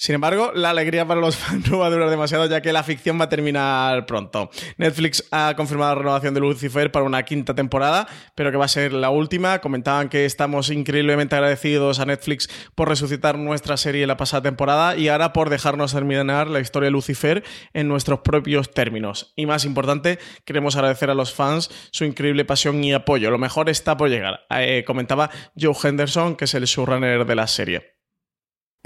[0.00, 2.84] Sin embargo, la alegría para los fans no va a durar demasiado ya que la
[2.84, 4.48] ficción va a terminar pronto.
[4.76, 8.06] Netflix ha confirmado la renovación de Lucifer para una quinta temporada,
[8.36, 9.58] pero que va a ser la última.
[9.58, 15.08] Comentaban que estamos increíblemente agradecidos a Netflix por resucitar nuestra serie la pasada temporada y
[15.08, 19.32] ahora por dejarnos terminar la historia de Lucifer en nuestros propios términos.
[19.34, 23.32] Y más importante, queremos agradecer a los fans su increíble pasión y apoyo.
[23.32, 25.28] Lo mejor está por llegar, eh, comentaba
[25.60, 27.97] Joe Henderson, que es el showrunner de la serie.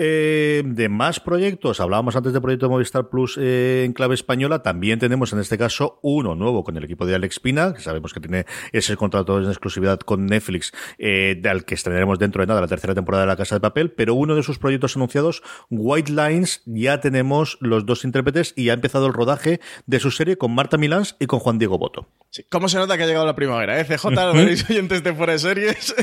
[0.04, 4.60] Eh, de más proyectos, hablábamos antes del proyecto de Movistar Plus eh, en clave española,
[4.60, 8.12] también tenemos en este caso uno nuevo con el equipo de Alex Pina, que sabemos
[8.12, 12.60] que tiene ese contrato en exclusividad con Netflix, eh, del que estrenaremos dentro de nada
[12.60, 16.10] la tercera temporada de La Casa de Papel, pero uno de sus proyectos anunciados, White
[16.10, 20.52] Lines, ya tenemos los dos intérpretes y ha empezado el rodaje de su serie con
[20.52, 22.08] Marta Milans y con Juan Diego Boto.
[22.50, 23.78] ¿Cómo se nota que ha llegado la primavera?
[23.78, 23.84] Eh?
[23.84, 25.94] CJ, lo veréis oyentes de fuera de series,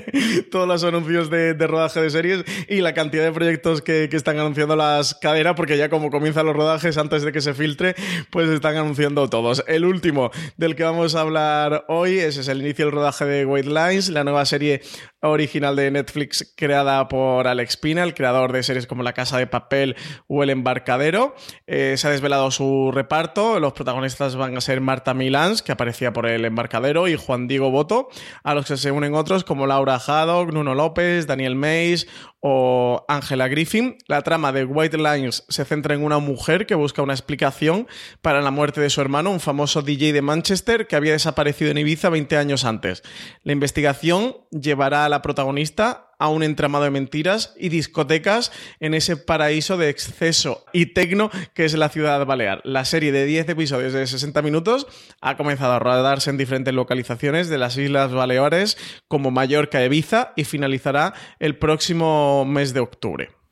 [0.50, 4.38] todos los anuncios de, de rodaje de series y la cantidad de proyectos que, están
[4.38, 7.94] anunciando las cadenas, porque ya como comienzan los rodajes antes de que se filtre,
[8.30, 9.62] pues están anunciando todos.
[9.66, 13.44] El último del que vamos a hablar hoy ese es el inicio del rodaje de
[13.44, 14.80] White Lines, la nueva serie
[15.20, 19.46] original de Netflix creada por Alex Pina, el creador de series como La Casa de
[19.46, 21.34] Papel o El Embarcadero.
[21.66, 23.60] Eh, se ha desvelado su reparto.
[23.60, 27.70] Los protagonistas van a ser Marta Milans, que aparecía por El Embarcadero, y Juan Diego
[27.70, 28.08] Boto,
[28.42, 32.06] a los que se unen otros como Laura Haddock, Nuno López, Daniel Mays
[32.46, 33.96] o Angela Griffin.
[34.06, 37.88] La trama de White Lines se centra en una mujer que busca una explicación
[38.20, 41.78] para la muerte de su hermano, un famoso DJ de Manchester que había desaparecido en
[41.78, 43.02] Ibiza 20 años antes.
[43.42, 49.18] La investigación llevará a la protagonista a un entramado de mentiras y discotecas en ese
[49.18, 52.62] paraíso de exceso y tecno que es la ciudad balear.
[52.64, 54.86] La serie de 10 episodios de 60 minutos
[55.20, 60.44] ha comenzado a rodarse en diferentes localizaciones de las Islas Baleares como Mallorca, Ibiza y
[60.44, 63.43] finalizará el próximo mes de octubre.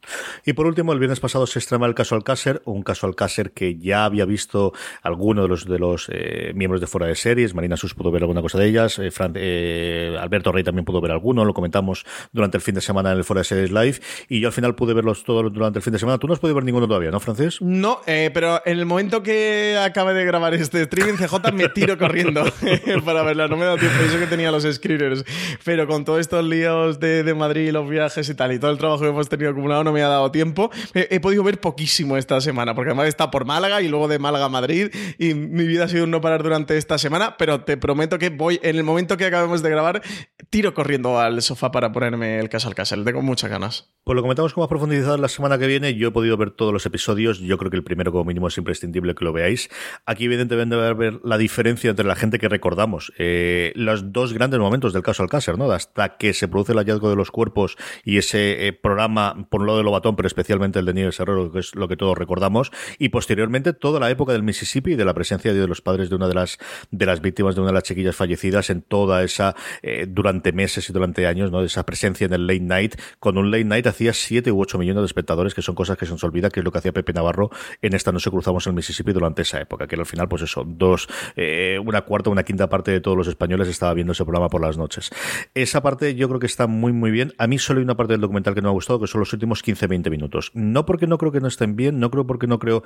[0.45, 3.79] Y por último, el viernes pasado se estrenó el caso Alcácer, un caso Alcácer que
[3.79, 7.55] ya había visto alguno de los eh, miembros de fuera de series.
[7.55, 8.99] Marina Sus pudo ver alguna cosa de ellas.
[8.99, 11.45] Eh, eh, Alberto Rey también pudo ver alguno.
[11.45, 14.01] Lo comentamos durante el fin de semana en el fuera de series live.
[14.29, 16.19] Y yo al final pude verlos todos durante el fin de semana.
[16.19, 17.61] Tú no has podido ver ninguno todavía, ¿no, Francés?
[17.61, 22.45] No, pero en el momento que acabe de grabar este streaming, CJ me tiro corriendo
[23.05, 23.49] para verla.
[23.49, 23.99] No me da tiempo.
[24.03, 25.25] Eso que tenía los screeners.
[25.65, 28.79] Pero con todos estos líos de, de Madrid, los viajes y tal, y todo el
[28.79, 30.71] trabajo que hemos tenido acumulado, no me ha dado tiempo.
[30.95, 34.47] He, podido ver poquísimo esta semana, porque además está por Málaga y luego de Málaga
[34.47, 37.77] a Madrid, y mi vida ha sido un no parar durante esta semana, pero te
[37.77, 40.03] prometo que voy, en el momento que acabemos de grabar,
[40.51, 43.05] tiro corriendo al sofá para ponerme el caso al castle.
[43.05, 43.93] Tengo muchas ganas.
[44.05, 45.95] Pues lo comentamos con más profundidad la semana que viene.
[45.95, 47.39] Yo he podido ver todos los episodios.
[47.39, 49.71] Yo creo que el primero, como mínimo, es imprescindible que lo veáis.
[50.07, 53.13] Aquí, evidentemente, a ver la diferencia entre la gente que recordamos.
[53.19, 55.71] Eh, los dos grandes momentos del caso Alcácer, ¿no?
[55.71, 59.69] Hasta que se produce el hallazgo de los cuerpos y ese eh, programa, por un
[59.69, 62.71] lado de Lobatón, pero especialmente el de Nieves Herrero, que es lo que todos recordamos.
[62.99, 66.17] Y posteriormente, toda la época del Mississippi y de la presencia de los padres de
[66.17, 66.59] una de las,
[66.91, 70.89] de las víctimas, de una de las chiquillas fallecidas en toda esa, eh, durante meses
[70.89, 71.63] y durante años, ¿no?
[71.63, 72.95] Esa presencia en el late night.
[73.19, 76.07] Con un late night hacía 7 u 8 millones de espectadores, que son cosas que
[76.07, 78.73] se nos olvida, que es lo que hacía Pepe Navarro en esta Noche Cruzamos el
[78.73, 82.69] Mississippi durante esa época, que al final, pues eso, dos, eh, una cuarta, una quinta
[82.69, 85.11] parte de todos los españoles estaba viendo ese programa por las noches.
[85.55, 87.33] Esa parte yo creo que está muy, muy bien.
[87.39, 89.21] A mí solo hay una parte del documental que no me ha gustado, que son
[89.21, 90.51] los últimos 15-20 minutos.
[90.55, 92.83] No porque no creo que no estén bien, no creo porque no creo,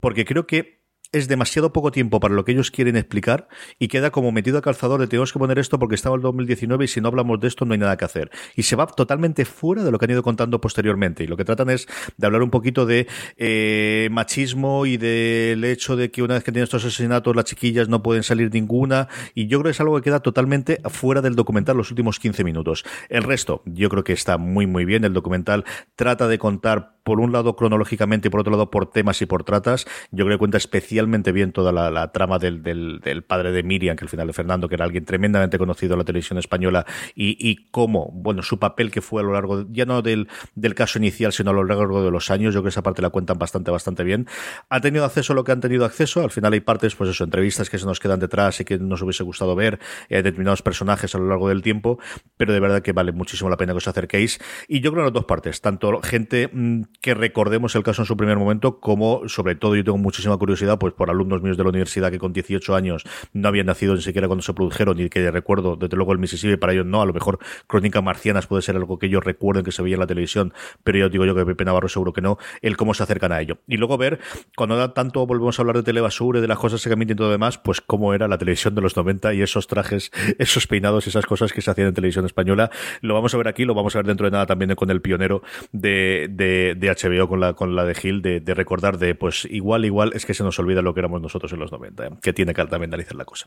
[0.00, 0.83] porque creo que
[1.14, 3.48] es demasiado poco tiempo para lo que ellos quieren explicar
[3.78, 6.84] y queda como metido a calzador de tenemos que poner esto porque estaba el 2019
[6.84, 8.30] y si no hablamos de esto no hay nada que hacer.
[8.56, 11.22] Y se va totalmente fuera de lo que han ido contando posteriormente.
[11.24, 15.96] Y lo que tratan es de hablar un poquito de eh, machismo y del hecho
[15.96, 19.08] de que una vez que tienen estos asesinatos las chiquillas no pueden salir ninguna.
[19.34, 22.42] Y yo creo que es algo que queda totalmente fuera del documental los últimos 15
[22.42, 22.84] minutos.
[23.08, 25.04] El resto, yo creo que está muy muy bien.
[25.04, 29.20] El documental trata de contar por un lado cronológicamente y por otro lado por temas
[29.22, 29.84] y por tratas.
[30.10, 30.58] Yo creo que cuenta
[31.04, 34.68] especialmente bien toda la, trama del, del, padre de Miriam, que al final de Fernando,
[34.68, 39.00] que era alguien tremendamente conocido en la televisión española, y, cómo, bueno, su papel que
[39.00, 42.10] fue a lo largo, ya no del, del caso inicial, sino a lo largo de
[42.10, 42.54] los años.
[42.54, 44.26] Yo creo que esa parte la cuentan bastante, bastante bien.
[44.68, 46.22] Ha tenido acceso a lo que han tenido acceso.
[46.22, 49.02] Al final hay partes, pues eso, entrevistas que se nos quedan detrás y que nos
[49.02, 51.98] hubiese gustado ver, eh, determinados personajes a lo largo del tiempo,
[52.36, 54.40] pero de verdad que vale muchísimo la pena que os acerquéis.
[54.68, 58.06] Y yo creo en las dos partes, tanto gente mm, que recordemos el caso en
[58.06, 61.64] su primer momento, como sobre todo yo tengo muchísima curiosidad, pues por alumnos míos de
[61.64, 65.08] la universidad que con 18 años no habían nacido ni siquiera cuando se produjeron, y
[65.08, 68.62] que recuerdo, desde luego el Mississippi para ellos no, a lo mejor Crónicas Marcianas puede
[68.62, 70.52] ser algo que ellos recuerden que se veía en la televisión,
[70.82, 73.40] pero yo digo yo que Pepe Navarro seguro que no, el cómo se acercan a
[73.40, 73.58] ello.
[73.66, 74.20] Y luego ver,
[74.56, 77.18] cuando da tanto volvemos a hablar de telebasura y de las cosas que emiten y
[77.18, 81.06] todo demás, pues cómo era la televisión de los 90 y esos trajes, esos peinados,
[81.06, 82.70] esas cosas que se hacían en televisión española.
[83.00, 85.00] Lo vamos a ver aquí, lo vamos a ver dentro de nada también con el
[85.00, 89.14] pionero de, de, de HBO con la, con la de Gil, de, de, recordar de,
[89.14, 92.06] pues igual, igual, es que se nos olvida lo que éramos nosotros en los 90,
[92.06, 92.10] ¿eh?
[92.22, 93.46] que tiene que también analizar la cosa.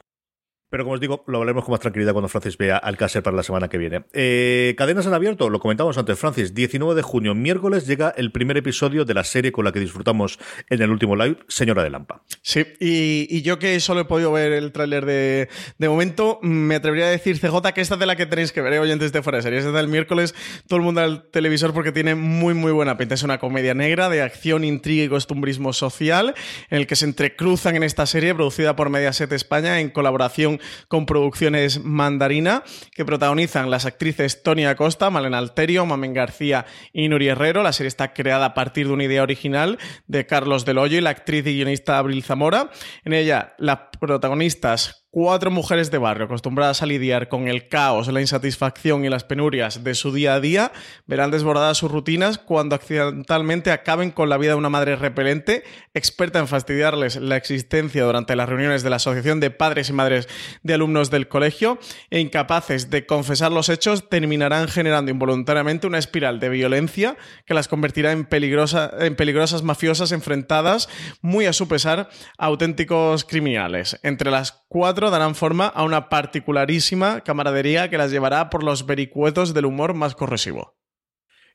[0.70, 3.44] Pero como os digo, lo hablaremos con más tranquilidad cuando Francis vea Alcácer para la
[3.44, 4.04] semana que viene.
[4.12, 6.54] Eh, cadenas en abierto, lo comentamos antes, Francis.
[6.54, 10.40] 19 de junio, miércoles, llega el primer episodio de la serie con la que disfrutamos
[10.70, 12.22] en el último live, Señora de Lampa.
[12.42, 17.06] Sí, y, yo que solo he podido ver el tráiler de, de momento, me atrevería
[17.06, 18.80] a decir, CJ, que esta es de la que tenéis que ver, ¿eh?
[18.80, 19.64] oyentes de fuera de series.
[19.64, 20.36] Esta del miércoles,
[20.68, 23.16] todo el mundo al televisor porque tiene muy, muy buena pinta.
[23.16, 26.36] Es una comedia negra de acción, intriga y costumbrismo social,
[26.70, 30.57] en el que se entrecruzan en esta serie, producida por Mediaset España, en colaboración
[30.88, 37.28] con producciones Mandarina, que protagonizan las actrices Tony Acosta, Malena Alterio, Mamen García y Nuri
[37.30, 37.63] Herrero.
[37.63, 41.02] La serie está creada a partir de una idea original de Carlos Del Hoyo y
[41.02, 42.70] la actriz y guionista Abril Zamora.
[43.04, 48.22] En ella, las protagonistas Cuatro mujeres de barrio acostumbradas a lidiar con el caos, la
[48.22, 50.72] insatisfacción y las penurias de su día a día
[51.08, 55.64] verán desbordadas sus rutinas cuando accidentalmente acaben con la vida de una madre repelente,
[55.96, 60.30] experta en fastidiarles la existencia durante las reuniones de la Asociación de Padres y Madres
[60.62, 61.80] de Alumnos del Colegio
[62.12, 67.68] e incapaces de confesar los hechos, terminarán generando involuntariamente una espiral de violencia que las
[67.68, 70.88] convertirá en, en peligrosas mafiosas enfrentadas,
[71.22, 74.00] muy a su pesar, a auténticos criminales.
[74.04, 79.54] Entre las cuatro darán forma a una particularísima camaradería que las llevará por los vericuetos
[79.54, 80.78] del humor más corrosivo.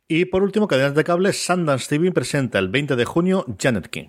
[0.09, 4.09] Y por último, cadenas de cable, Sundance TV presenta el 20 de junio Janet King.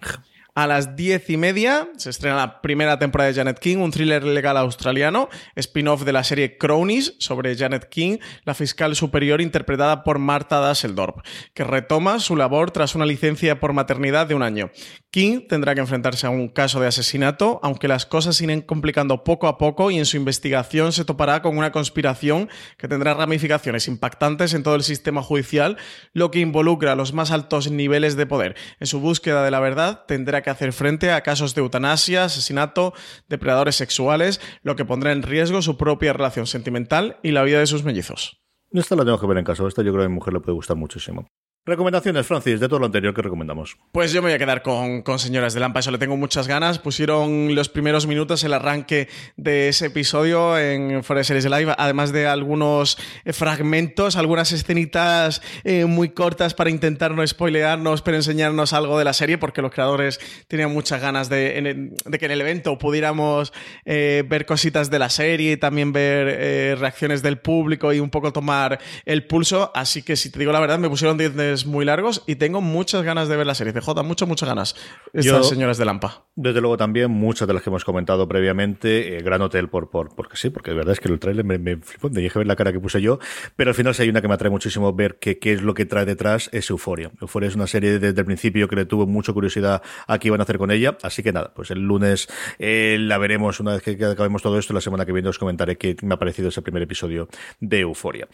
[0.56, 4.24] A las diez y media se estrena la primera temporada de Janet King, un thriller
[4.24, 10.20] legal australiano, spin-off de la serie Cronies sobre Janet King, la fiscal superior interpretada por
[10.20, 14.70] Marta Dasseldorp, que retoma su labor tras una licencia por maternidad de un año.
[15.10, 19.48] King tendrá que enfrentarse a un caso de asesinato, aunque las cosas siguen complicando poco
[19.48, 24.54] a poco y en su investigación se topará con una conspiración que tendrá ramificaciones impactantes
[24.54, 25.78] en todo el sistema judicial,
[26.14, 28.56] lo que involucra a los más altos niveles de poder.
[28.80, 32.94] En su búsqueda de la verdad tendrá que hacer frente a casos de eutanasia, asesinato,
[33.28, 37.68] depredadores sexuales, lo que pondrá en riesgo su propia relación sentimental y la vida de
[37.68, 38.44] sus mellizos.
[38.72, 39.68] Esta la tengo que ver en caso.
[39.68, 41.28] Esta yo creo que a mi mujer le puede gustar muchísimo.
[41.66, 43.78] Recomendaciones, Francis, de todo lo anterior que recomendamos.
[43.94, 46.46] Pues yo me voy a quedar con, con Señoras de Lampa, eso le tengo muchas
[46.46, 46.78] ganas.
[46.78, 52.28] Pusieron los primeros minutos, el arranque de ese episodio en de Series Live, además de
[52.28, 59.00] algunos eh, fragmentos, algunas escenitas eh, muy cortas para intentar no spoilearnos, pero enseñarnos algo
[59.00, 62.78] de la serie, porque los creadores tenían muchas ganas de, de que en el evento
[62.78, 63.54] pudiéramos
[63.86, 68.34] eh, ver cositas de la serie y también ver reacciones del público y un poco
[68.34, 69.72] tomar el pulso.
[69.74, 72.62] Así que, si te digo la verdad, me pusieron 10 de muy largos y tengo
[72.62, 73.74] muchas ganas de ver la serie.
[73.74, 74.76] CJ, muchas, muchas ganas.
[75.14, 76.26] Estas Yo- señoras de Lampa.
[76.36, 80.16] Desde luego también muchas de las que hemos comentado previamente, eh, Gran Hotel por, por
[80.16, 82.48] porque sí, porque de verdad es que el trailer me, me flipó, me dije ver
[82.48, 83.20] la cara que puse yo,
[83.56, 85.86] pero al final si hay una que me atrae muchísimo ver qué es lo que
[85.86, 87.12] trae detrás, es Euforia.
[87.22, 90.40] Euforia es una serie desde el principio que le tuvo mucha curiosidad a qué iban
[90.40, 92.28] a hacer con ella, así que nada, pues el lunes
[92.60, 95.38] eh, la veremos una vez que, que acabemos todo esto, la semana que viene os
[95.38, 97.28] comentaré qué me ha parecido ese primer episodio
[97.60, 98.28] de Euforia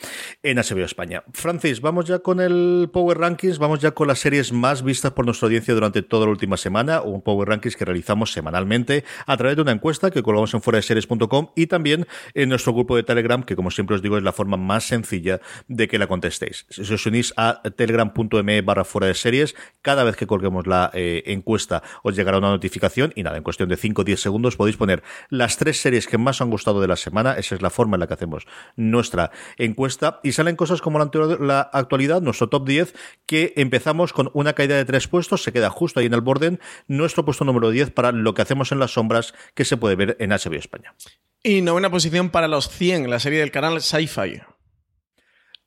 [0.43, 1.23] en HBO España.
[1.33, 5.25] Francis, vamos ya con el Power Rankings, vamos ya con las series más vistas por
[5.25, 9.55] nuestra audiencia durante toda la última semana, un Power Rankings que realizamos semanalmente a través
[9.55, 13.55] de una encuesta que colgamos en fueradeseries.com y también en nuestro grupo de Telegram, que
[13.55, 16.65] como siempre os digo es la forma más sencilla de que la contestéis.
[16.69, 21.23] Si os unís a telegram.me barra fuera de series, cada vez que colguemos la eh,
[21.27, 24.77] encuesta os llegará una notificación y nada, en cuestión de 5 o 10 segundos podéis
[24.77, 27.69] poner las tres series que más os han gustado de la semana, esa es la
[27.69, 31.09] forma en la que hacemos nuestra encuesta y salen cosas como la,
[31.39, 35.69] la actualidad, nuestro top 10, que empezamos con una caída de tres puestos, se queda
[35.69, 38.91] justo ahí en el borden, nuestro puesto número 10 para lo que hacemos en las
[38.91, 40.95] sombras que se puede ver en HBO España.
[41.43, 44.41] Y novena posición para los 100, la serie del canal Sci-Fi.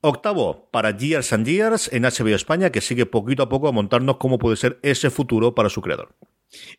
[0.01, 4.17] Octavo, para Years and Years en HBO España, que sigue poquito a poco a montarnos
[4.17, 6.15] cómo puede ser ese futuro para su creador.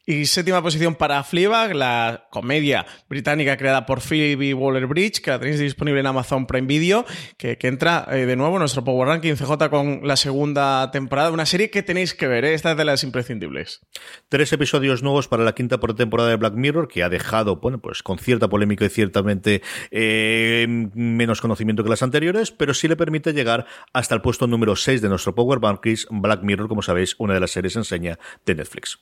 [0.06, 5.60] Y séptima posición para Fleabag, la comedia británica creada por Phoebe Waller-Bridge, que la tenéis
[5.60, 7.04] disponible en Amazon Prime Video,
[7.36, 11.30] que, que entra eh, de nuevo en nuestro Power Ranking CJ con la segunda temporada,
[11.30, 12.54] una serie que tenéis que ver, ¿eh?
[12.54, 13.80] esta es de las imprescindibles.
[14.28, 18.02] Tres episodios nuevos para la quinta temporada de Black Mirror, que ha dejado, bueno, pues
[18.02, 23.32] con cierta polémica y ciertamente eh, menos conocimiento que las anteriores, pero sí le permite
[23.32, 27.34] llegar hasta el puesto número 6 de nuestro Power Rankings, Black Mirror, como sabéis, una
[27.34, 28.98] de las series enseña de Netflix.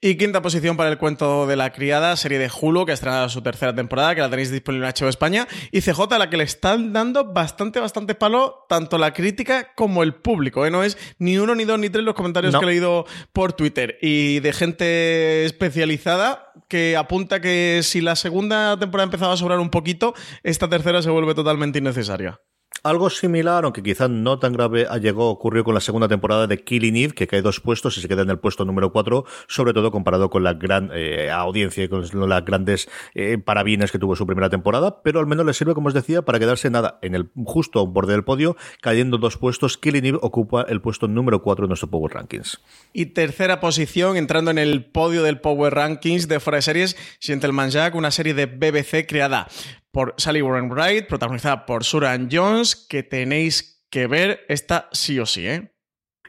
[0.00, 3.28] Y quinta posición para el cuento de la criada, serie de Hulu, que ha estrenado
[3.28, 5.46] su tercera temporada, que la tenéis disponible en HBO España.
[5.70, 10.02] Y CJ, a la que le están dando bastante, bastante palo, tanto la crítica como
[10.02, 10.66] el público.
[10.66, 10.70] ¿eh?
[10.70, 12.60] No es ni uno, ni dos, ni tres los comentarios No.
[12.60, 13.98] que he leído por Twitter.
[14.02, 19.70] Y de gente especializada que apunta que si la segunda temporada empezaba a sobrar un
[19.70, 22.40] poquito, esta tercera se vuelve totalmente innecesaria.
[22.84, 26.96] Algo similar, aunque quizás no tan grave, llegado, ocurrió con la segunda temporada de Killing
[26.96, 29.92] Eve, que cae dos puestos y se queda en el puesto número 4, sobre todo
[29.92, 34.26] comparado con la gran eh, audiencia y con las grandes eh, parabienes que tuvo su
[34.26, 37.30] primera temporada, pero al menos le sirve, como os decía, para quedarse nada en el
[37.44, 39.78] justo a un borde del podio, cayendo dos puestos.
[39.78, 42.60] Killing Eve ocupa el puesto número 4 en nuestro Power Rankings.
[42.92, 47.70] Y tercera posición, entrando en el podio del Power Rankings de fuera de series, Gentleman
[47.70, 49.46] Jack, una serie de BBC creada
[49.92, 55.26] por Sally Warren Wright, protagonizada por Suran Jones, que tenéis que ver esta sí o
[55.26, 55.72] sí, ¿eh?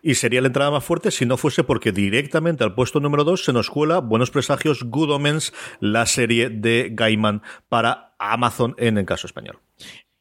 [0.05, 3.45] Y sería la entrada más fuerte si no fuese porque directamente al puesto número 2
[3.45, 9.05] se nos cuela Buenos Presagios, Good Omens, la serie de Gaiman para Amazon en el
[9.05, 9.61] caso español.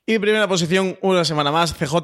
[0.05, 1.94] Y primera posición, una semana más, CJ,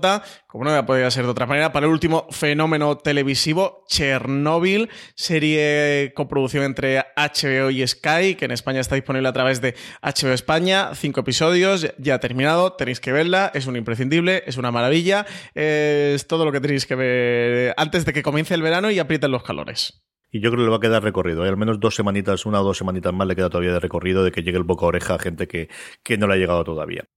[0.47, 6.63] como no podía ser de otra manera, para el último fenómeno televisivo, Chernobyl, serie coproducción
[6.63, 11.23] entre HBO y Sky, que en España está disponible a través de HBO España, cinco
[11.23, 15.27] episodios, ya terminado, tenéis que verla, es un imprescindible, es una maravilla,
[15.57, 19.33] es todo lo que tenéis que ver antes de que comience el verano y aprieten
[19.33, 20.05] los calores.
[20.31, 21.43] Y yo creo que le va a quedar recorrido.
[21.43, 24.23] Hay al menos dos semanitas, una o dos semanitas más le queda todavía de recorrido
[24.23, 25.69] de que llegue el boca a oreja a gente que,
[26.05, 27.09] que no le ha llegado todavía.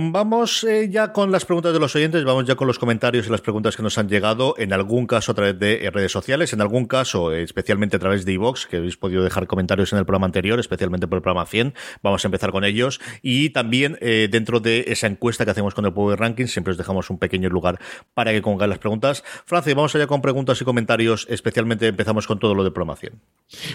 [0.00, 3.30] Vamos eh, ya con las preguntas de los oyentes, vamos ya con los comentarios y
[3.30, 6.52] las preguntas que nos han llegado, en algún caso a través de eh, redes sociales,
[6.52, 9.98] en algún caso eh, especialmente a través de iVox, que habéis podido dejar comentarios en
[9.98, 11.74] el programa anterior, especialmente por el programa 100.
[12.00, 13.00] Vamos a empezar con ellos.
[13.22, 17.10] Y también dentro de esa encuesta que hacemos con el Power Ranking, siempre os dejamos
[17.10, 17.80] un pequeño lugar
[18.14, 19.24] para que pongáis las preguntas.
[19.46, 23.20] Francis, vamos allá con preguntas y comentarios, especialmente empezamos con todo lo del programa 100.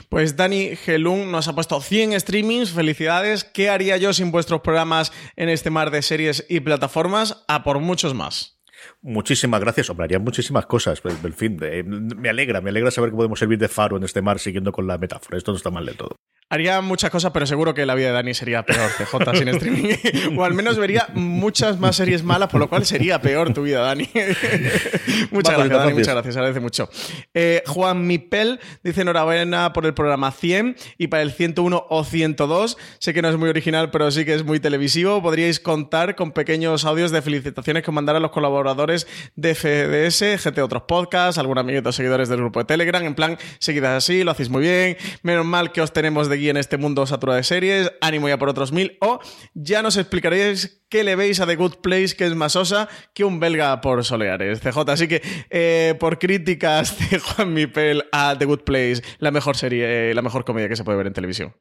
[0.07, 3.43] Pues Dani Gelung nos ha puesto 100 streamings, felicidades.
[3.43, 7.43] ¿Qué haría yo sin vuestros programas en este mar de series y plataformas?
[7.47, 8.61] A por muchos más.
[9.01, 9.89] Muchísimas gracias.
[9.89, 11.01] Hombre, harían muchísimas cosas.
[11.03, 14.21] En fin, eh, me alegra, me alegra saber que podemos servir de faro en este
[14.21, 15.39] mar siguiendo con la metáfora.
[15.39, 16.15] Esto no está mal del todo.
[16.49, 19.95] Haría muchas cosas, pero seguro que la vida de Dani sería peor, CJ, sin streaming.
[20.37, 23.81] o al menos vería muchas más series malas, por lo cual sería peor tu vida,
[23.81, 24.09] Dani.
[25.31, 26.89] muchas Va, gracias, Dani, muchas gracias, agradece mucho.
[27.33, 32.77] Eh, Juan Mipel dice enhorabuena por el programa 100 y para el 101 o 102.
[32.99, 35.21] Sé que no es muy original, pero sí que es muy televisivo.
[35.21, 40.61] Podríais contar con pequeños audios de felicitaciones que os mandaran los colaboradores de FDS, GT
[40.61, 43.03] Otros Podcasts, algún amiguito seguidores del grupo de Telegram.
[43.03, 44.97] En plan, seguidas así, lo hacéis muy bien.
[45.21, 47.91] Menos mal que os tenemos de en este mundo saturado de series.
[48.01, 48.97] Ánimo ya por otros mil.
[49.01, 49.19] O
[49.53, 53.23] ya nos explicaréis qué le veis a The Good Place, que es más osa que
[53.23, 54.77] un belga por Soleares, CJ.
[54.89, 60.11] Así que, eh, por críticas de Juan Mipel a The Good Place, la mejor serie,
[60.11, 61.55] eh, la mejor comedia que se puede ver en televisión.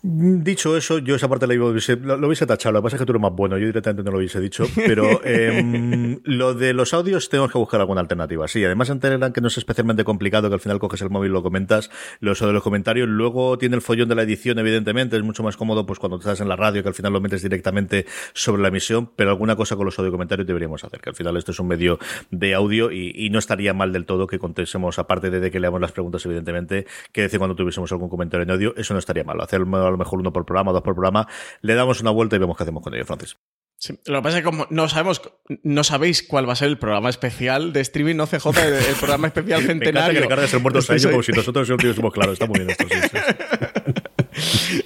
[0.00, 2.72] Dicho eso, yo esa parte la hubiese, lo, lo, hubiese tachado.
[2.72, 3.58] Lo que pasa es que tú eres más bueno.
[3.58, 4.64] Yo directamente no lo hubiese dicho.
[4.76, 8.46] Pero eh, lo de los audios tenemos que buscar alguna alternativa.
[8.46, 11.30] Sí, además en Telegram, que no es especialmente complicado, que al final coges el móvil
[11.30, 11.90] y lo comentas.
[12.20, 13.08] Lo de los comentarios.
[13.08, 15.16] Luego tiene el follón de la edición, evidentemente.
[15.16, 17.42] Es mucho más cómodo pues cuando estás en la radio, que al final lo metes
[17.42, 19.10] directamente sobre la emisión.
[19.16, 21.00] Pero alguna cosa con los audio comentarios deberíamos hacer.
[21.00, 21.98] Que al final esto es un medio
[22.30, 25.58] de audio y, y no estaría mal del todo que contésemos, aparte de, de que
[25.58, 28.74] leamos las preguntas, evidentemente, que decir cuando tuviésemos algún comentario en audio.
[28.76, 29.40] Eso no estaría mal.
[29.40, 31.26] Hacer a lo mejor uno por programa, dos por programa,
[31.60, 33.36] le damos una vuelta y vemos qué hacemos con ello, Francis.
[33.80, 35.22] Sí, lo que pasa es que como no sabemos,
[35.62, 38.94] no sabéis cuál va a ser el programa especial de streaming, no CJ, el, el
[38.96, 40.20] programa especial centenario.
[40.20, 42.32] Me encanta que le el muerto a ello como si nosotros lo tuviésemos claro.
[42.32, 43.18] Está muy bien esto, sí, sí.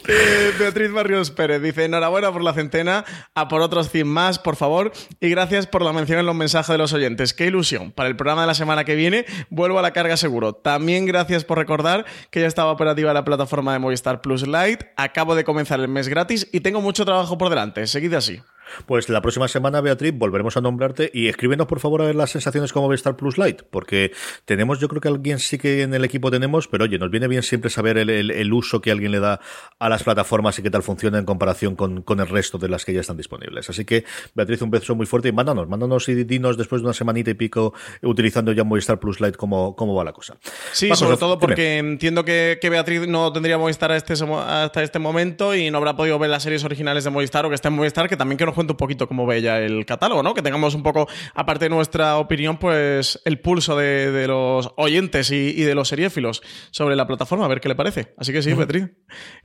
[0.09, 3.05] eh, Beatriz Barrios Pérez dice: Enhorabuena por la centena,
[3.35, 6.69] a por otros 100 más, por favor, y gracias por la mención en los mensajes
[6.69, 7.35] de los oyentes.
[7.35, 7.93] Qué ilusión.
[7.93, 10.55] Para el programa de la semana que viene, vuelvo a la carga seguro.
[10.55, 14.93] También gracias por recordar que ya estaba operativa la plataforma de Movistar Plus Lite.
[14.97, 17.87] Acabo de comenzar el mes gratis y tengo mucho trabajo por delante.
[17.87, 18.41] Seguid así.
[18.87, 22.31] Pues la próxima semana, Beatriz, volveremos a nombrarte y escríbenos por favor a ver las
[22.31, 24.13] sensaciones como Movistar Plus Lite, porque
[24.45, 27.29] tenemos, yo creo que alguien sí que en el equipo tenemos, pero oye, nos viene
[27.29, 29.41] bien siempre saber el, el, el uso que alguien le da
[29.79, 32.85] a las plataformas y qué tal funciona en comparación con, con, el resto de las
[32.85, 33.69] que ya están disponibles.
[33.71, 34.05] Así que,
[34.35, 37.35] Beatriz, un beso muy fuerte y mándanos, mándanos y dinos después de una semanita y
[37.35, 40.37] pico utilizando ya Movistar Plus Lite cómo, cómo va la cosa.
[40.73, 41.93] Sí, Vamos, sobre todo porque dime.
[41.93, 46.19] entiendo que, que, Beatriz no tendría Movistar este, hasta este momento y no habrá podido
[46.19, 48.55] ver las series originales de Movistar o que está en Movistar, que también que nos
[48.63, 50.35] cuente un poquito cómo ve ya el catálogo, ¿no?
[50.35, 55.31] Que tengamos un poco, aparte de nuestra opinión, pues el pulso de, de los oyentes
[55.31, 58.15] y, y, de los seriéfilos sobre la plataforma, a ver qué le parece.
[58.17, 58.53] Así que sí.
[58.53, 58.91] Beatriz,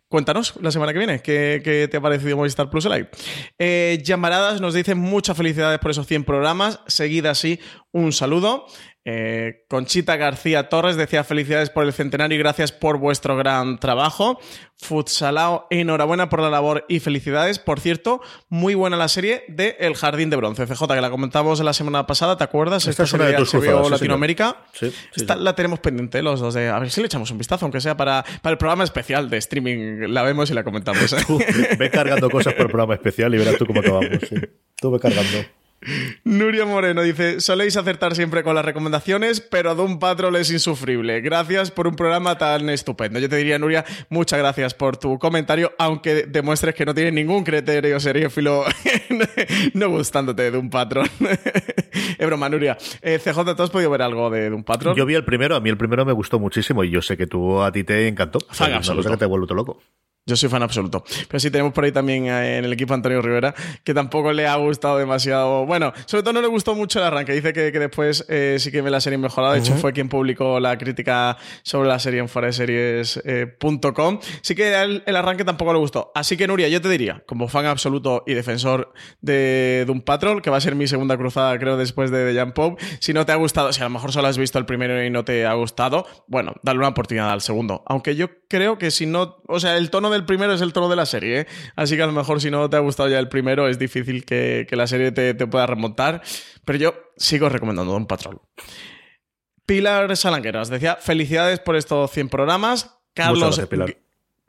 [0.07, 3.09] cuéntanos la semana que viene, ¿qué, qué te ha parecido Movistar Plus Live?
[3.57, 7.59] Eh, Llamaradas nos dice muchas felicidades por esos 100 programas, seguida así,
[7.91, 8.68] un saludo.
[9.09, 14.37] Eh, Conchita García Torres decía felicidades por el centenario y gracias por vuestro gran trabajo.
[14.75, 17.57] Futsalao, enhorabuena por la labor y felicidades.
[17.57, 21.61] Por cierto, muy buena la serie de El Jardín de Bronce, CJ, que la comentamos
[21.61, 22.85] la semana pasada, ¿te acuerdas?
[22.85, 23.57] Esta, Esta es una de tus sí,
[23.89, 24.57] Latinoamérica.
[24.73, 26.67] Sí, sí, Esta la tenemos pendiente los dos de...
[26.67, 29.37] A ver si le echamos un vistazo, aunque sea para, para el programa especial de
[29.37, 30.09] streaming.
[30.09, 31.13] La vemos y la comentamos.
[31.13, 31.23] ¿eh?
[31.25, 31.39] Tú,
[31.79, 34.19] ve cargando cosas por el programa especial y verás tú cómo acabamos.
[34.75, 35.45] Tú ve cargando.
[36.23, 41.21] Nuria Moreno dice: Soléis acertar siempre con las recomendaciones, pero Doom Patrol es insufrible.
[41.21, 43.19] Gracias por un programa tan estupendo.
[43.19, 47.43] Yo te diría, Nuria, muchas gracias por tu comentario, aunque demuestres que no tienes ningún
[47.43, 48.65] criterio seriófilo
[49.73, 51.07] no gustándote de Doom Patrol.
[52.17, 52.78] es broma, Nuria.
[53.01, 54.95] Eh, CJ, ¿tú has podido ver algo de Doom Patrol?
[54.95, 57.28] Yo vi el primero, a mí el primero me gustó muchísimo y yo sé que
[57.28, 58.39] tú a ti te encantó.
[58.49, 59.80] O sea, una cosa que te vuelve loco.
[60.28, 61.03] Yo soy fan absoluto.
[61.28, 64.55] Pero sí tenemos por ahí también en el equipo Antonio Rivera, que tampoco le ha
[64.57, 65.65] gustado demasiado.
[65.65, 67.34] Bueno, sobre todo no le gustó mucho el arranque.
[67.34, 69.53] Dice que, que después eh, sí que ve la serie mejorada.
[69.53, 69.65] De uh -huh.
[69.65, 74.15] hecho, fue quien publicó la crítica sobre la serie en foraseries.com.
[74.15, 76.11] Eh, sí que el, el, arranque tampoco le gustó.
[76.13, 80.49] Así que, Nuria, yo te diría, como fan absoluto y defensor de Doom Patrol, que
[80.49, 83.32] va a ser mi segunda cruzada, creo, después de The Jump Pope, si no te
[83.32, 85.53] ha gustado, si a lo mejor solo has visto el primero y no te ha
[85.53, 87.84] gustado, bueno, dale una oportunidad al segundo.
[87.86, 89.38] Aunque yo creo que si no.
[89.47, 91.47] O sea, el tono del primero es el tono de la serie, ¿eh?
[91.76, 94.26] Así que a lo mejor si no te ha gustado ya el primero, es difícil
[94.26, 96.22] que, que la serie te, te, pueda remontar.
[96.65, 98.41] Pero yo sigo recomendando Don Patrol.
[99.65, 102.97] Pilar Salangueras decía: Felicidades por estos 100 programas.
[103.13, 103.59] Carlos.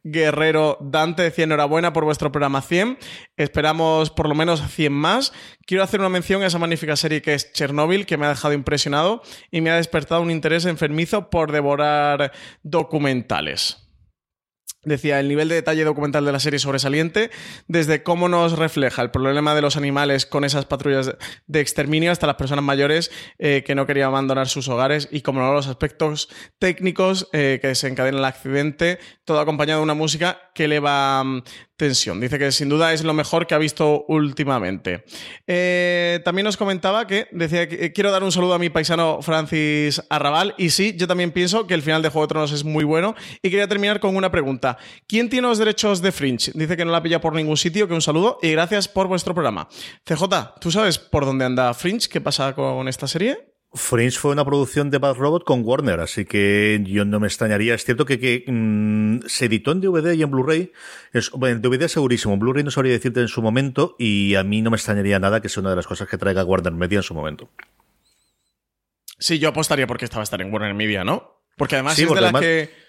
[0.05, 2.99] Guerrero Dante decía enhorabuena por vuestro programa 100.
[3.37, 5.33] Esperamos por lo menos 100 más.
[5.66, 8.55] Quiero hacer una mención a esa magnífica serie que es Chernobyl, que me ha dejado
[8.55, 13.88] impresionado y me ha despertado un interés enfermizo por devorar documentales.
[14.89, 17.30] Decía, el nivel de detalle documental de la serie sobresaliente,
[17.66, 21.14] desde cómo nos refleja el problema de los animales con esas patrullas
[21.47, 25.41] de exterminio hasta las personas mayores eh, que no querían abandonar sus hogares y como
[25.41, 26.28] no los aspectos
[26.59, 31.43] técnicos eh, que desencadenan el accidente, todo acompañado de una música que eleva um,
[31.76, 32.20] tensión.
[32.20, 35.05] Dice que sin duda es lo mejor que ha visto últimamente.
[35.47, 40.03] Eh, también nos comentaba que decía que quiero dar un saludo a mi paisano Francis
[40.09, 42.84] Arrabal y sí, yo también pienso que el final de Juego de Tronos es muy
[42.84, 44.78] bueno y quería terminar con una pregunta.
[45.07, 46.53] ¿Quién tiene los derechos de Fringe?
[46.55, 49.35] Dice que no la pilla por ningún sitio, que un saludo y gracias por vuestro
[49.35, 49.68] programa.
[50.05, 52.09] CJ, ¿tú sabes por dónde anda Fringe?
[52.09, 53.49] ¿Qué pasa con esta serie?
[53.74, 57.74] Fringe fue una producción de Bad Robot con Warner, así que yo no me extrañaría.
[57.74, 60.72] Es cierto que, que mmm, se editó en DVD y en Blu-ray.
[61.35, 64.62] Bueno, en DVD segurísimo, en Blu-ray no sabría decirte en su momento y a mí
[64.62, 67.03] no me extrañaría nada que sea una de las cosas que traiga Warner Media en
[67.03, 67.51] su momento.
[69.18, 71.43] Sí, yo apostaría porque estaba estar en Warner Media, ¿no?
[71.57, 72.88] Porque además sí, es porque de las que Mm,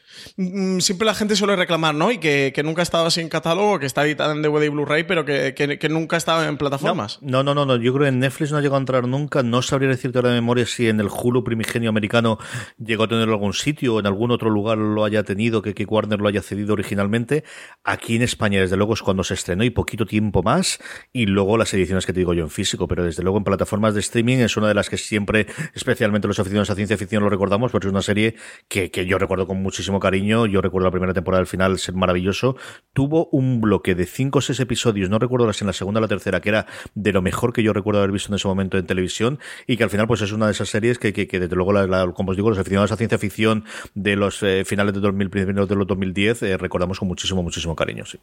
[0.79, 2.11] siempre la gente suele reclamar, ¿no?
[2.11, 5.03] Y que, nunca ha estado así en catálogo, que está editada en DVD y Blu-ray,
[5.03, 7.19] pero que, que, que nunca ha estado en plataformas.
[7.21, 9.43] No, no, no, no, yo creo que en Netflix no ha llegado a entrar nunca.
[9.43, 12.37] No sabría decirte ahora de memoria si en el Hulu primigenio americano
[12.77, 15.73] llegó a tenerlo en algún sitio o en algún otro lugar lo haya tenido, que,
[15.73, 17.43] que Warner lo haya cedido originalmente.
[17.83, 20.79] Aquí en España, desde luego, es cuando se estrenó y poquito tiempo más.
[21.13, 23.93] Y luego las ediciones que te digo yo en físico, pero desde luego en plataformas
[23.93, 27.29] de streaming es una de las que siempre, especialmente los aficionados a ciencia ficción, lo
[27.29, 28.35] recordamos, porque es una serie
[28.67, 30.08] que, que yo recuerdo con muchísimo cariño.
[30.17, 32.55] Yo recuerdo la primera temporada del final ser maravilloso.
[32.93, 36.01] Tuvo un bloque de cinco o seis episodios, no recuerdo si en la segunda o
[36.01, 38.77] la tercera, que era de lo mejor que yo recuerdo haber visto en ese momento
[38.77, 41.39] en televisión y que al final pues es una de esas series que, que, que
[41.39, 44.93] desde luego, la, como os digo, los aficionados a ciencia ficción de los eh, finales
[44.93, 48.19] de 2000, principios de los 2010, eh, recordamos con muchísimo, muchísimo cariño, sí.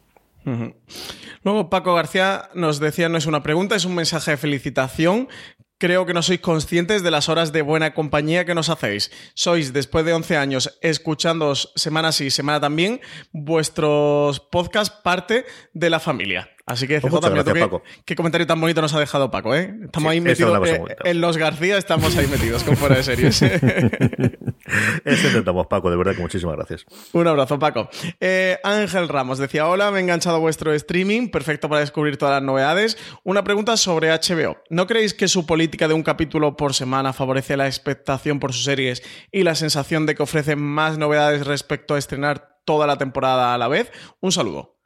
[1.43, 5.27] Luego Paco García nos decía, no es una pregunta, es un mensaje de felicitación.
[5.79, 9.11] Creo que no sois conscientes de las horas de buena compañía que nos hacéis.
[9.35, 12.99] Sois, después de 11 años, escuchándoos semana sí, semana también,
[13.31, 16.49] vuestros podcasts parte de la familia.
[16.67, 17.81] Así que, CJ, gracias, qué, Paco.
[18.03, 19.73] qué comentario tan bonito nos ha dejado Paco, ¿eh?
[19.85, 23.41] Estamos Sí, ahí metidos eh, en los García, estamos ahí metidos con fuera de series.
[25.05, 26.85] Eso intentamos, Paco, de verdad que muchísimas gracias.
[27.13, 27.89] Un abrazo, Paco.
[28.19, 32.35] Eh, Ángel Ramos decía: Hola, me he enganchado a vuestro streaming, perfecto para descubrir todas
[32.35, 32.97] las novedades.
[33.23, 34.57] Una pregunta sobre HBO.
[34.69, 38.65] ¿No creéis que su política de un capítulo por semana favorece la expectación por sus
[38.65, 43.53] series y la sensación de que ofrece más novedades respecto a estrenar toda la temporada
[43.53, 43.89] a la vez?
[44.19, 44.76] Un saludo.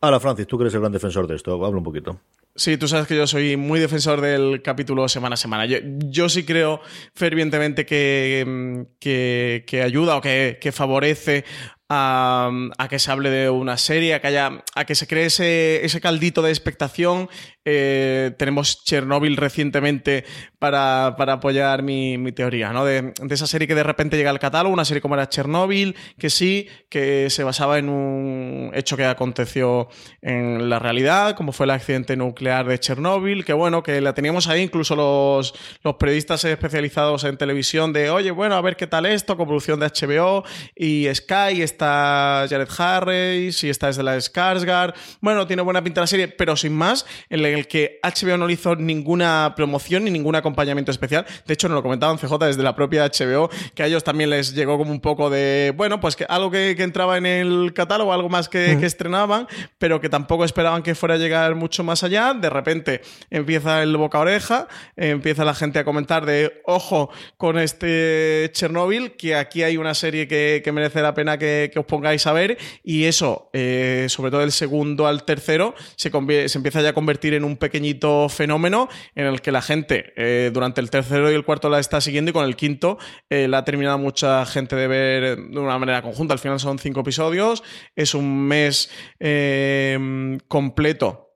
[0.00, 2.20] Ahora, Francis, tú que eres el gran defensor de esto, habla un poquito.
[2.54, 5.66] Sí, tú sabes que yo soy muy defensor del capítulo semana a semana.
[5.66, 6.80] Yo, yo sí creo
[7.14, 11.44] fervientemente que, mm, que, ayuda o que, que favorece
[11.88, 15.26] a, a, que se hable de una serie, a que, haya, a que se cree
[15.26, 17.28] ese caldito de expectación.
[17.70, 20.24] Eh, tenemos Chernobyl recientemente
[20.58, 22.86] para, para apoyar mi, mi teoría, ¿no?
[22.86, 26.30] De, esa serie que de repente llega al catálogo, una serie como era Chernobyl, que
[26.30, 29.88] sí, que se basaba en un hecho que aconteció
[30.22, 34.48] en la realidad, como fue el accidente nuclear de Chernobyl, que bueno, que la teníamos
[34.48, 35.54] ahí, incluso los,
[35.84, 39.78] los periodistas especializados en televisión, de oye, bueno, a ver qué tal esto, con producción
[39.78, 40.42] de HBO
[40.74, 44.94] y Sky, está Jared Harris y está desde la Skarsgård.
[45.20, 48.54] Bueno, tiene buena pinta la serie, pero sin más, en el que HBO no le
[48.54, 51.26] hizo ninguna promoción ni ningún acompañamiento especial.
[51.46, 54.54] De hecho, nos lo comentaban CJ desde la propia HBO, que a ellos también les
[54.54, 58.12] llegó como un poco de, bueno, pues que algo que, que entraba en el catálogo,
[58.12, 58.80] algo más que, mm.
[58.80, 59.46] que, estrenaban,
[59.78, 62.34] pero que tampoco esperaban que fuera a llegar mucho más allá.
[62.34, 67.58] De repente empieza el boca a oreja, empieza la gente a comentar de, ojo con
[67.58, 71.86] este Chernobyl, que aquí hay una serie que, que merece la pena que, que, os
[71.86, 76.10] pongáis a ver, y eso, eh, sobre todo el segundo al tercero, se,
[76.48, 80.50] se empieza ya a convertir en un pequeñito fenómeno en el que la gente eh,
[80.52, 82.98] durante el tercero y el cuarto la está siguiendo y con el quinto
[83.30, 86.34] eh, la ha terminado mucha gente de ver de una manera conjunta.
[86.34, 87.62] Al final son cinco episodios,
[87.96, 88.90] es un mes
[89.20, 91.27] eh, completo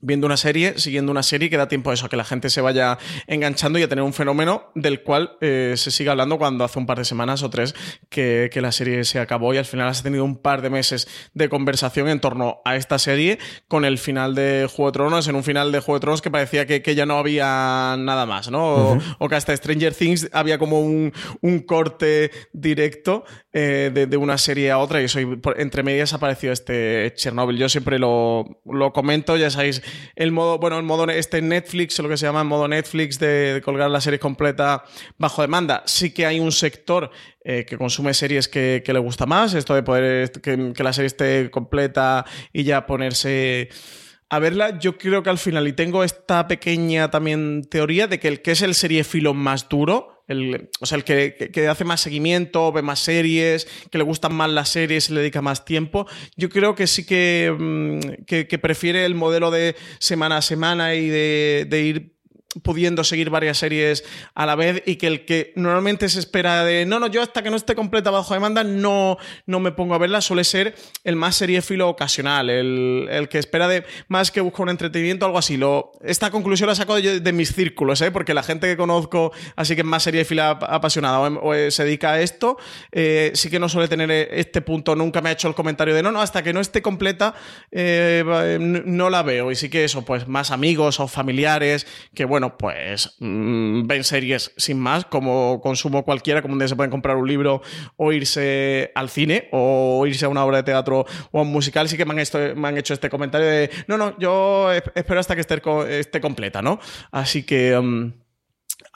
[0.00, 2.50] viendo una serie, siguiendo una serie que da tiempo a eso, a que la gente
[2.50, 6.64] se vaya enganchando y a tener un fenómeno del cual eh, se sigue hablando cuando
[6.64, 7.74] hace un par de semanas o tres
[8.08, 11.08] que, que, la serie se acabó y al final has tenido un par de meses
[11.34, 15.36] de conversación en torno a esta serie con el final de Juego de Tronos, en
[15.36, 18.50] un final de Juego de Tronos que parecía que, que ya no había nada más,
[18.50, 18.66] ¿no?
[18.66, 19.16] O, uh -huh.
[19.18, 23.24] o que hasta Stranger Things había como un, un corte directo
[23.60, 27.58] eh, de, una serie a otra y eso, y por, entre medias apareció este Chernobyl.
[27.58, 29.82] Yo siempre lo, lo comento, ya sabéis,
[30.14, 33.60] el modo, bueno, el modo este Netflix, lo que se llama el modo Netflix de,
[33.64, 34.84] colgar la serie completa
[35.18, 35.82] bajo demanda.
[35.86, 37.10] Sí que hay un sector
[37.42, 40.92] eh, que consume series que, que, le gusta más, esto de poder que, que la
[40.92, 43.70] serie esté completa y ya ponerse
[44.28, 48.28] a verla, yo creo que al final, y tengo esta pequeña también teoría de que
[48.28, 52.00] el que es el seriefilo más duro, el, o sea, el que, que, hace más
[52.00, 56.06] seguimiento, ve más series, que le gustan más las series y le dedica más tiempo,
[56.36, 61.08] yo creo que sí que, mm, que prefiere el modelo de semana a semana y
[61.08, 62.17] de, de ir
[62.62, 66.86] pudiendo seguir varias series a la vez y que el que normalmente se espera de
[66.86, 69.98] no, no, yo hasta que no esté completa bajo demanda no, no me pongo a
[69.98, 70.74] verla, suele ser
[71.04, 75.38] el más seriefilo ocasional, el, el que espera de más que busca un entretenimiento, algo
[75.38, 75.56] así.
[75.56, 78.10] Lo, esta conclusión la saco de, de mis círculos, ¿eh?
[78.10, 82.12] porque la gente que conozco, así que es más seriefila apasionada o, o, se dedica
[82.12, 82.56] a esto,
[82.92, 86.02] eh, sí que no suele tener este punto, nunca me ha hecho el comentario de
[86.02, 87.34] no, no, hasta que no esté completa
[87.70, 89.50] eh, no la veo.
[89.50, 94.04] Y sí que eso, pues más amigos o familiares que, bueno, bueno, pues mmm, ven
[94.04, 97.62] series sin más, como consumo cualquiera, como un día se pueden comprar un libro
[97.96, 101.88] o irse al cine o irse a una obra de teatro o a un musical,
[101.88, 105.18] sí que me han, esto, me han hecho este comentario de, no, no, yo espero
[105.18, 105.60] hasta que esté,
[105.98, 106.78] esté completa, ¿no?
[107.10, 107.76] Así que...
[107.76, 108.12] Um,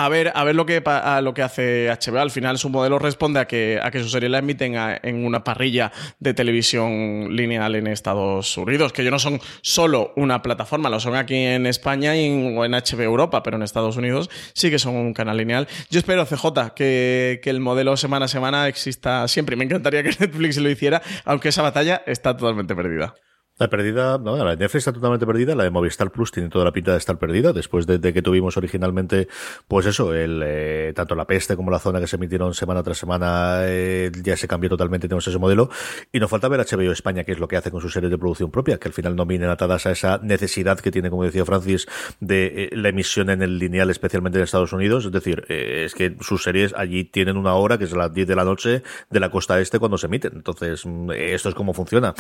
[0.04, 0.82] a ver, a ver lo que
[1.22, 2.18] lo que hace HBO.
[2.18, 5.44] Al final su modelo responde a que, a que su serie la emiten en una
[5.44, 10.98] parrilla de televisión lineal en Estados Unidos, que ellos no son solo una plataforma, lo
[10.98, 14.70] son aquí en España y en, o en HBO Europa, pero en Estados Unidos sí
[14.70, 15.68] que son un canal lineal.
[15.90, 19.54] Yo espero, CJ, que, que el modelo semana a semana exista siempre.
[19.54, 23.14] Me encantaría que Netflix lo hiciera, aunque esa batalla está totalmente perdida.
[23.58, 26.64] La perdida, no, la de Netflix está totalmente perdida, la de Movistar Plus tiene toda
[26.64, 29.28] la pinta de estar perdida, después de, que tuvimos originalmente,
[29.68, 32.96] pues eso, el eh, tanto la peste como la zona que se emitieron semana tras
[32.96, 35.68] semana, eh, ya se cambió totalmente, tenemos ese modelo,
[36.10, 38.16] y nos falta ver HBO España, que es lo que hace con sus series de
[38.16, 41.44] producción propia, que al final no vienen atadas a esa necesidad que tiene, como decía
[41.44, 41.86] Francis,
[42.20, 46.16] de eh, la emisión en el lineal, especialmente en Estados Unidos, es decir, es que
[46.20, 49.20] sus series allí tienen una hora, que es a las 10 de la noche de
[49.20, 52.14] la costa este cuando se emiten, entonces, mm, esto es como funciona.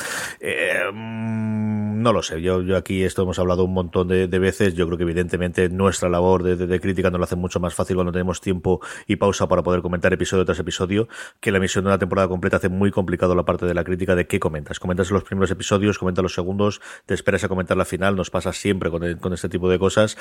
[1.22, 4.86] Mm, no lo sé, yo, yo aquí esto hemos hablado un montón de, veces, yo
[4.86, 8.40] creo que evidentemente nuestra labor de, crítica nos lo hace mucho más fácil cuando tenemos
[8.40, 11.08] tiempo y pausa para poder comentar episodio tras episodio,
[11.40, 14.14] que la emisión de una temporada completa hace muy complicado la parte de la crítica
[14.14, 14.80] de qué comentas.
[14.80, 18.52] Comentas los primeros episodios, comentas los segundos, te esperas a comentar la final, nos pasa
[18.52, 20.16] siempre con, este tipo de cosas.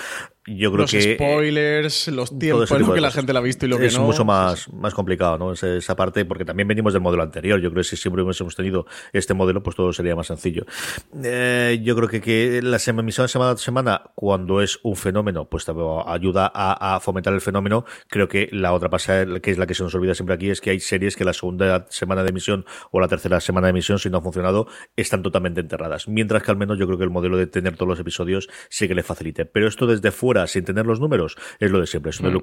[0.45, 1.15] Yo creo los que...
[1.15, 4.01] spoilers, los tiempos que la gente la ha visto y lo que es no.
[4.01, 5.51] Es mucho más, más complicado, ¿no?
[5.53, 7.59] esa parte, porque también venimos del modelo anterior.
[7.59, 10.65] Yo creo que si siempre hubiésemos tenido este modelo, pues todo sería más sencillo.
[11.23, 15.65] Eh, yo creo que, que la emisión semana a semana, cuando es un fenómeno, pues
[16.05, 17.85] ayuda a, fomentar el fenómeno.
[18.07, 20.61] Creo que la otra pasada, que es la que se nos olvida siempre aquí, es
[20.61, 23.99] que hay series que la segunda semana de emisión o la tercera semana de emisión,
[23.99, 26.07] si no ha funcionado, están totalmente enterradas.
[26.07, 28.87] Mientras que al menos yo creo que el modelo de tener todos los episodios sí
[28.87, 29.45] que le facilite.
[29.45, 32.11] Pero esto desde fuera, sin tener los números, es lo de siempre.
[32.11, 32.41] Son mm,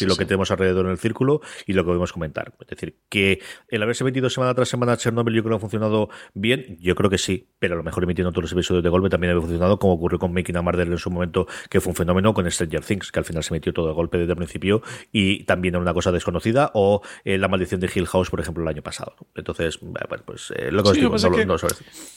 [0.00, 2.54] y lo que tenemos alrededor en el círculo y lo que podemos comentar.
[2.60, 6.08] Es decir, que el haberse emitido semana tras semana Chernobyl yo creo que ha funcionado
[6.34, 6.76] bien.
[6.80, 9.30] Yo creo que sí, pero a lo mejor emitiendo todos los episodios de golpe también
[9.30, 12.34] había funcionado, como ocurrió con Making a Murder en su momento, que fue un fenómeno
[12.34, 14.82] con Stranger Things, que al final se metió todo de golpe desde el principio
[15.12, 18.62] y también era una cosa desconocida, o eh, La Maldición de Hill House, por ejemplo,
[18.62, 19.14] el año pasado.
[19.34, 21.56] Entonces, bueno, pues eh, lo que os digo, no,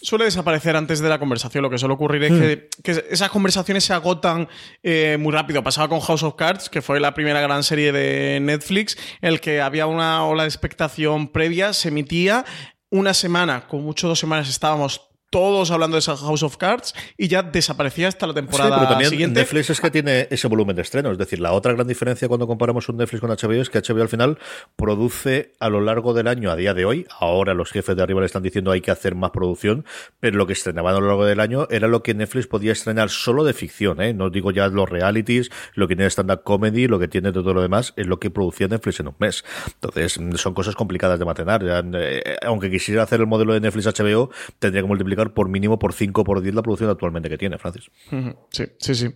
[0.02, 1.62] suele desaparecer antes de la conversación.
[1.62, 3.12] Lo que suele ocurrir es que, hmm.
[3.12, 4.48] esas conversaciones se agotan
[4.84, 5.64] eh, muy rápido.
[5.64, 9.42] Pasaba con House of Cards, que fue la primera gran serie de Netflix, en el
[9.42, 12.46] que había una ola de expectación previa, se emitía
[12.92, 17.28] una semana, con mucho dos semanas estábamos todos hablando de esa House of Cards y
[17.28, 19.40] ya desaparecía hasta la temporada sí, pero también siguiente.
[19.40, 21.12] Netflix es que tiene ese volumen de estreno.
[21.12, 24.02] Es decir, la otra gran diferencia cuando comparamos un Netflix con HBO es que HBO
[24.02, 24.38] al final
[24.76, 28.22] produce a lo largo del año, a día de hoy, ahora los jefes de arriba
[28.22, 29.86] le están diciendo hay que hacer más producción,
[30.20, 33.10] pero lo que estrenaban a lo largo del año era lo que Netflix podía estrenar
[33.10, 34.02] solo de ficción.
[34.02, 34.14] ¿eh?
[34.14, 37.62] No digo ya los realities, lo que tiene stand-up comedy, lo que tiene todo lo
[37.62, 39.44] demás, es lo que producía Netflix en un mes.
[39.82, 41.62] Entonces, son cosas complicadas de mantener.
[41.96, 45.94] Eh, aunque quisiera hacer el modelo de Netflix HBO, tendría que multiplicar por mínimo por
[45.94, 47.90] 5 por 10 la producción actualmente que tiene, Francis.
[48.52, 49.10] Sí, sí, sí.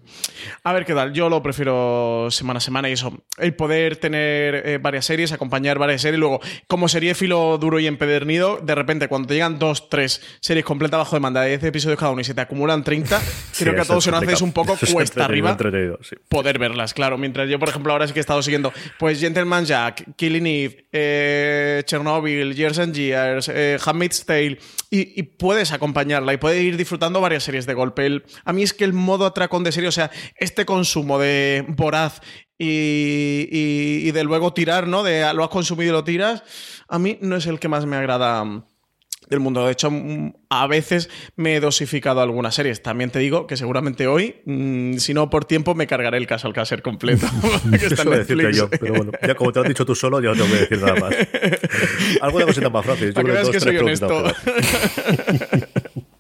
[0.63, 1.13] A ver qué tal.
[1.13, 3.23] Yo lo prefiero semana a semana y eso.
[3.37, 6.19] El poder tener eh, varias series, acompañar varias series.
[6.19, 10.65] Luego, como serie filo duro y empedernido, de repente cuando te llegan dos, tres series
[10.65, 13.21] completas bajo demanda de 10 episodios cada uno y se te acumulan 30,
[13.57, 15.57] creo que a todos se nos hace un poco cuesta arriba
[16.27, 16.93] poder verlas.
[16.93, 20.47] Claro, mientras yo, por ejemplo, ahora sí que he estado siguiendo, pues Gentleman Jack, Killing
[20.47, 24.57] Eve, eh, Chernobyl, Years and Years, eh, Handmaid's Tale,
[24.89, 28.23] y, y puedes acompañar acompañarla y puede ir disfrutando varias series de golpe.
[28.43, 32.21] a mí es que el modo atracón de serie, o sea, este consumo de voraz
[32.57, 35.03] y, y, de luego tirar, ¿no?
[35.03, 36.43] De lo has consumido y lo tiras,
[36.87, 38.63] a mí no es el que más me agrada
[39.29, 39.65] del mundo.
[39.65, 42.81] De hecho, mm, a veces me he dosificado algunas series.
[42.81, 46.47] También te digo que seguramente hoy, mm, si no por tiempo, me cargaré el caso
[46.47, 47.27] al caser completo.
[47.79, 50.33] que está en yo, pero bueno, ya como te lo has dicho tú solo, yo
[50.33, 51.15] no tengo que decir nada más.
[52.21, 53.13] Algo de cosita más fácil.
[53.13, 54.23] Que veas que soy honesto.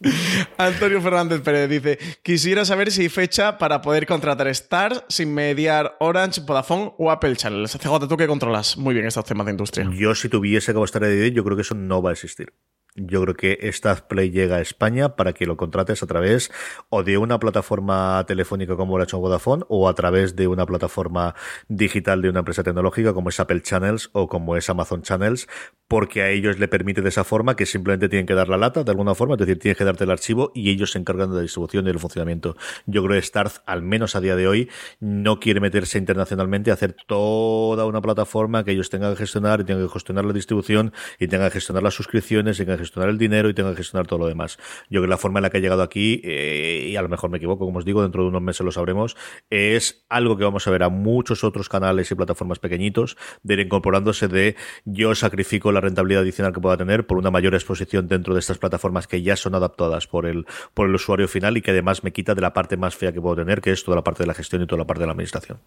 [0.57, 5.95] Antonio Fernández Pérez dice: Quisiera saber si hay fecha para poder contratar Stars sin mediar
[5.99, 7.77] Orange, Vodafone o Apple Channels.
[7.77, 9.89] CJ, tú que controlas muy bien estos temas de industria.
[9.93, 12.53] Yo, si tuviese estar de yo creo que eso no va a existir.
[12.95, 16.51] Yo creo que esta Play llega a España para que lo contrates a través
[16.89, 20.67] o de una plataforma telefónica como lo ha hecho Vodafone o a través de una
[20.67, 21.33] plataforma
[21.67, 25.47] digital de una empresa tecnológica como es Apple Channels o como es Amazon Channels,
[25.87, 28.83] porque a ellos le permite de esa forma que simplemente tienen que dar la lata
[28.83, 31.37] de alguna forma, es decir, tienes que darte el archivo y ellos se encargan de
[31.37, 32.55] la distribución y del funcionamiento.
[32.85, 34.69] Yo creo que Starz, al menos a día de hoy,
[34.99, 39.63] no quiere meterse internacionalmente a hacer toda una plataforma que ellos tengan que gestionar y
[39.63, 43.09] tengan que gestionar la distribución y tengan que gestionar las suscripciones y tengan que gestionar
[43.09, 44.57] el dinero y tenga que gestionar todo lo demás.
[44.89, 47.09] Yo creo que la forma en la que ha llegado aquí, eh, y a lo
[47.09, 49.15] mejor me equivoco, como os digo, dentro de unos meses lo sabremos,
[49.49, 53.59] es algo que vamos a ver a muchos otros canales y plataformas pequeñitos de ir
[53.61, 54.55] incorporándose de
[54.85, 58.57] yo sacrifico la rentabilidad adicional que pueda tener por una mayor exposición dentro de estas
[58.57, 62.11] plataformas que ya son adaptadas por el, por el usuario final y que además me
[62.11, 64.27] quita de la parte más fea que puedo tener, que es toda la parte de
[64.27, 65.59] la gestión y toda la parte de la administración.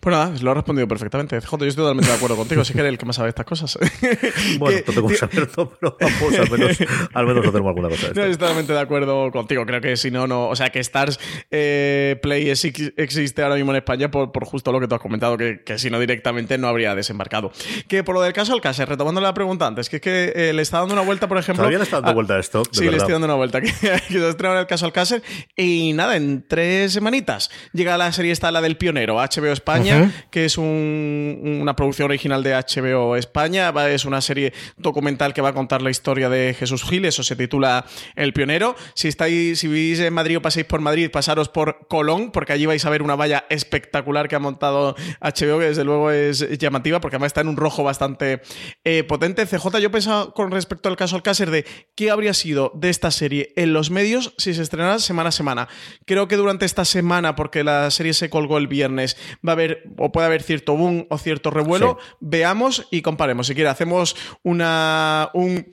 [0.00, 1.40] Pues nada, lo has respondido perfectamente.
[1.40, 3.46] CJ, yo estoy totalmente de acuerdo contigo, si que eres el que más sabe estas
[3.46, 3.78] cosas.
[4.58, 6.78] Bueno, no tengo que saberlo, pero vamos, al menos,
[7.14, 8.20] al menos no tenemos alguna cosa de No, esto.
[8.22, 9.64] estoy totalmente de acuerdo contigo.
[9.66, 10.48] Creo que si no, no.
[10.48, 11.18] O sea, que Stars
[11.50, 15.00] eh, Play es- existe ahora mismo en España por, por justo lo que tú has
[15.00, 17.50] comentado, que, que si no directamente no habría desembarcado.
[17.88, 20.62] Que por lo del caso Alcácer, retomando la pregunta antes, que es que eh, le
[20.62, 21.62] está dando una vuelta, por ejemplo.
[21.62, 23.60] Todavía le está dando a- vuelta a esto, sí, le estoy dando una vuelta.
[23.62, 25.22] Que, que se el caso Alcácer.
[25.56, 30.44] Y nada, en tres semanitas llega la serie esta, la del pionero, HBO España, que
[30.44, 33.70] es un- una producción original de HBO España.
[33.70, 37.04] Va- Es una serie documental que va a contar la historia de Jesús Gil.
[37.04, 37.84] Eso se titula
[38.16, 38.74] El pionero.
[38.94, 42.66] Si estáis, si vivís en Madrid o pasáis por Madrid, pasaros por Colón, porque allí
[42.66, 47.00] vais a ver una valla espectacular que ha montado HBO, que desde luego es llamativa,
[47.00, 48.40] porque además está en un rojo bastante
[48.84, 49.44] eh, potente.
[49.46, 51.64] CJ, yo pensaba con respecto al caso Alcácer de
[51.94, 55.68] qué habría sido de esta serie en los medios si se estrenara semana a semana.
[56.06, 59.16] Creo que durante esta semana, porque la serie se colgó el viernes,
[59.46, 61.98] va a haber o puede haber cierto boom o cierto revuelo.
[62.20, 63.46] Veamos y comparemos.
[63.46, 65.66] Si quiere, hacemos una un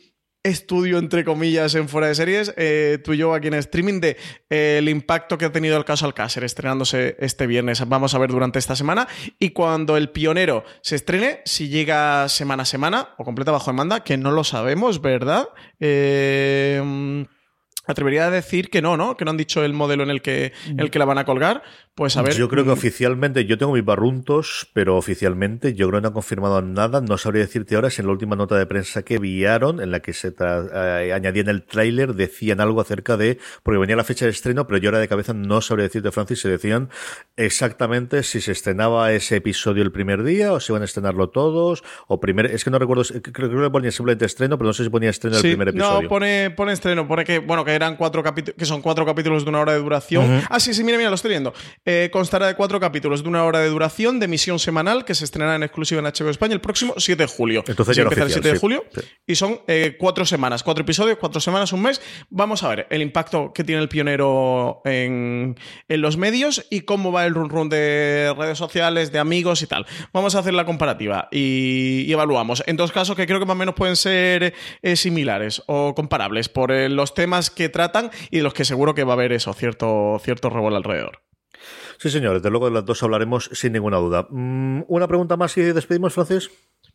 [0.43, 4.17] estudio entre comillas en fuera de series, eh, tú y yo aquí en streaming de
[4.49, 7.87] eh, el impacto que ha tenido el caso Alcácer estrenándose este viernes.
[7.87, 12.63] Vamos a ver durante esta semana y cuando el pionero se estrene, si llega semana
[12.63, 15.49] a semana o completa bajo demanda, que no lo sabemos, ¿verdad?
[15.79, 17.25] Eh,
[17.91, 19.17] atrevería a decir que no, ¿no?
[19.17, 21.63] Que no han dicho el modelo en el que, el que la van a colgar.
[21.95, 22.35] Pues a ver.
[22.35, 26.13] Yo creo que oficialmente, yo tengo mis barruntos, pero oficialmente yo creo que no han
[26.13, 27.01] confirmado nada.
[27.01, 29.99] No sabría decirte ahora si en la última nota de prensa que enviaron, en la
[30.01, 34.31] que se eh, añadían el tráiler, decían algo acerca de, porque venía la fecha de
[34.31, 36.89] estreno, pero yo ahora de cabeza no sabría decirte, Francis, si decían
[37.35, 41.83] exactamente si se estrenaba ese episodio el primer día o si iban a estrenarlo todos,
[42.07, 44.83] o primer, es que no recuerdo, creo, creo que ponía simplemente estreno, pero no sé
[44.83, 46.03] si ponía estreno Sí, el primer episodio.
[46.03, 49.43] No, pone, pone estreno, pone que, bueno, que eran cuatro capítulos, que son cuatro capítulos
[49.43, 50.43] de una hora de duración.
[50.49, 51.53] Ah, sí, sí, mira, mira, lo estoy viendo.
[51.85, 55.25] Eh, constará de cuatro capítulos de una hora de duración de emisión semanal que se
[55.25, 57.63] estrenará en exclusiva en HBO España el próximo 7 de julio.
[57.67, 59.01] Entonces ya el oficial, 7 de julio Sí.
[59.27, 62.01] y son eh, cuatro semanas, cuatro episodios, cuatro semanas, un mes.
[62.29, 65.57] Vamos a ver el impacto que tiene el pionero en,
[65.87, 69.67] en los medios y cómo va el run run de redes sociales, de amigos y
[69.67, 69.85] tal.
[70.13, 72.63] Vamos a hacer la comparativa y, y evaluamos.
[72.67, 76.49] En dos casos que creo que más o menos pueden ser eh, similares o comparables
[76.49, 79.53] por los temas que tratan y de los que seguro que va a haber eso,
[79.53, 81.21] cierto, cierto revuelo alrededor.
[81.97, 84.27] Sí, señor, desde luego de las dos hablaremos sin ninguna duda.
[84.29, 86.49] Mm, Una pregunta más y despedimos, Francis.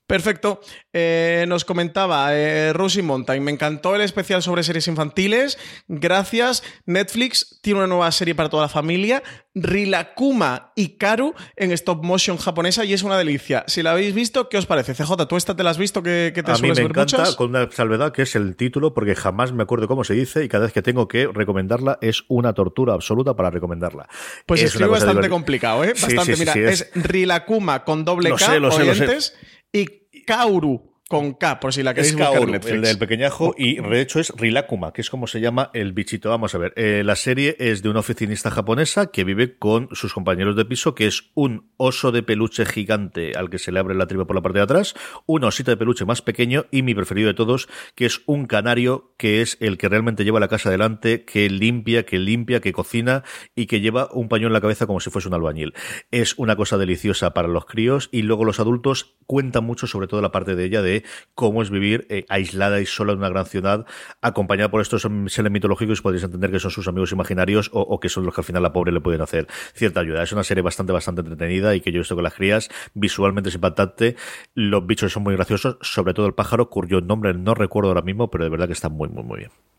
[0.06, 0.60] Perfecto.
[0.92, 3.42] Eh, nos comentaba eh, Rosie Mountain.
[3.42, 5.58] Me encantó el especial sobre series infantiles.
[5.88, 6.62] Gracias.
[6.84, 9.22] Netflix tiene una nueva serie para toda la familia.
[9.54, 13.64] Rilakuma y Karu en stop motion japonesa y es una delicia.
[13.66, 14.94] Si la habéis visto, ¿qué os parece?
[14.94, 17.18] CJ, ¿tú esta te la has visto que, que te A mí me ver encanta,
[17.18, 17.36] muchas?
[17.36, 20.48] con una salvedad que es el título, porque jamás me acuerdo cómo se dice y
[20.48, 24.08] cada vez que tengo que recomendarla es una tortura absoluta para recomendarla.
[24.44, 25.92] Pues es bastante complicado, ¿eh?
[25.92, 26.24] Bastante.
[26.24, 26.90] sí, sí, Mira, sí, es...
[26.94, 29.32] Rilakuma con doble K, sé, lo sé, lo sé.
[29.74, 32.74] Y Kauru con K, por si la queréis Es buscar en Netflix.
[32.74, 36.30] el del pequeñajo, y de hecho es Rilakuma, que es como se llama el bichito.
[36.30, 40.14] Vamos a ver, eh, la serie es de una oficinista japonesa que vive con sus
[40.14, 43.94] compañeros de piso, que es un oso de peluche gigante al que se le abre
[43.94, 44.94] la tripa por la parte de atrás,
[45.26, 49.14] un osito de peluche más pequeño y mi preferido de todos, que es un canario,
[49.18, 53.24] que es el que realmente lleva la casa adelante, que limpia, que limpia, que cocina
[53.54, 55.74] y que lleva un paño en la cabeza como si fuese un albañil.
[56.10, 60.20] Es una cosa deliciosa para los críos y luego los adultos cuentan mucho, sobre todo
[60.22, 61.04] la parte de ella, de
[61.34, 63.86] cómo es vivir eh, aislada y sola en una gran ciudad,
[64.20, 68.08] acompañada por estos seres mitológicos, podéis entender que son sus amigos imaginarios o, o que
[68.08, 70.22] son los que al final la pobre le pueden hacer cierta ayuda.
[70.22, 73.48] Es una serie bastante, bastante entretenida y que yo he visto con las crías, visualmente
[73.48, 74.16] es impactante,
[74.54, 78.30] los bichos son muy graciosos, sobre todo el pájaro, cuyo nombre no recuerdo ahora mismo,
[78.30, 79.73] pero de verdad que está muy, muy, muy bien.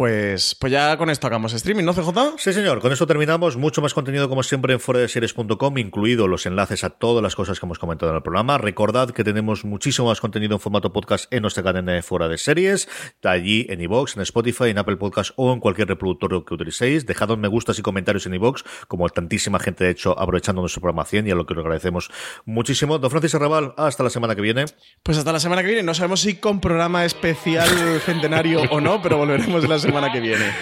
[0.00, 2.38] Pues, pues ya con esto hagamos streaming, ¿no, CJ?
[2.38, 2.80] Sí, señor.
[2.80, 3.58] Con eso terminamos.
[3.58, 7.66] Mucho más contenido, como siempre, en fueradeseries.com, incluido los enlaces a todas las cosas que
[7.66, 8.56] hemos comentado en el programa.
[8.56, 12.38] Recordad que tenemos muchísimo más contenido en formato podcast en nuestra cadena de Fuera de
[12.38, 12.88] Series,
[13.22, 17.04] allí en iVoox, en Spotify, en Apple Podcast o en cualquier reproductor que utilicéis.
[17.04, 21.26] Dejad me gustas y comentarios en iVoox, como tantísima gente ha hecho aprovechando nuestra programación
[21.26, 22.10] y a lo que os agradecemos
[22.46, 22.98] muchísimo.
[22.98, 24.64] Don Francis Arrabal, hasta la semana que viene.
[25.02, 25.82] Pues hasta la semana que viene.
[25.82, 27.68] No sabemos si con programa especial
[28.06, 30.52] centenario o no, pero volveremos la semana que viene.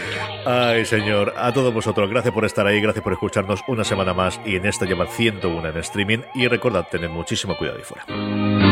[0.46, 4.40] Ay, señor, a todos vosotros, gracias por estar ahí, gracias por escucharnos una semana más
[4.44, 6.18] y en esta lleva 101 en streaming.
[6.34, 8.67] Y recordad, tened muchísimo cuidado ahí fuera.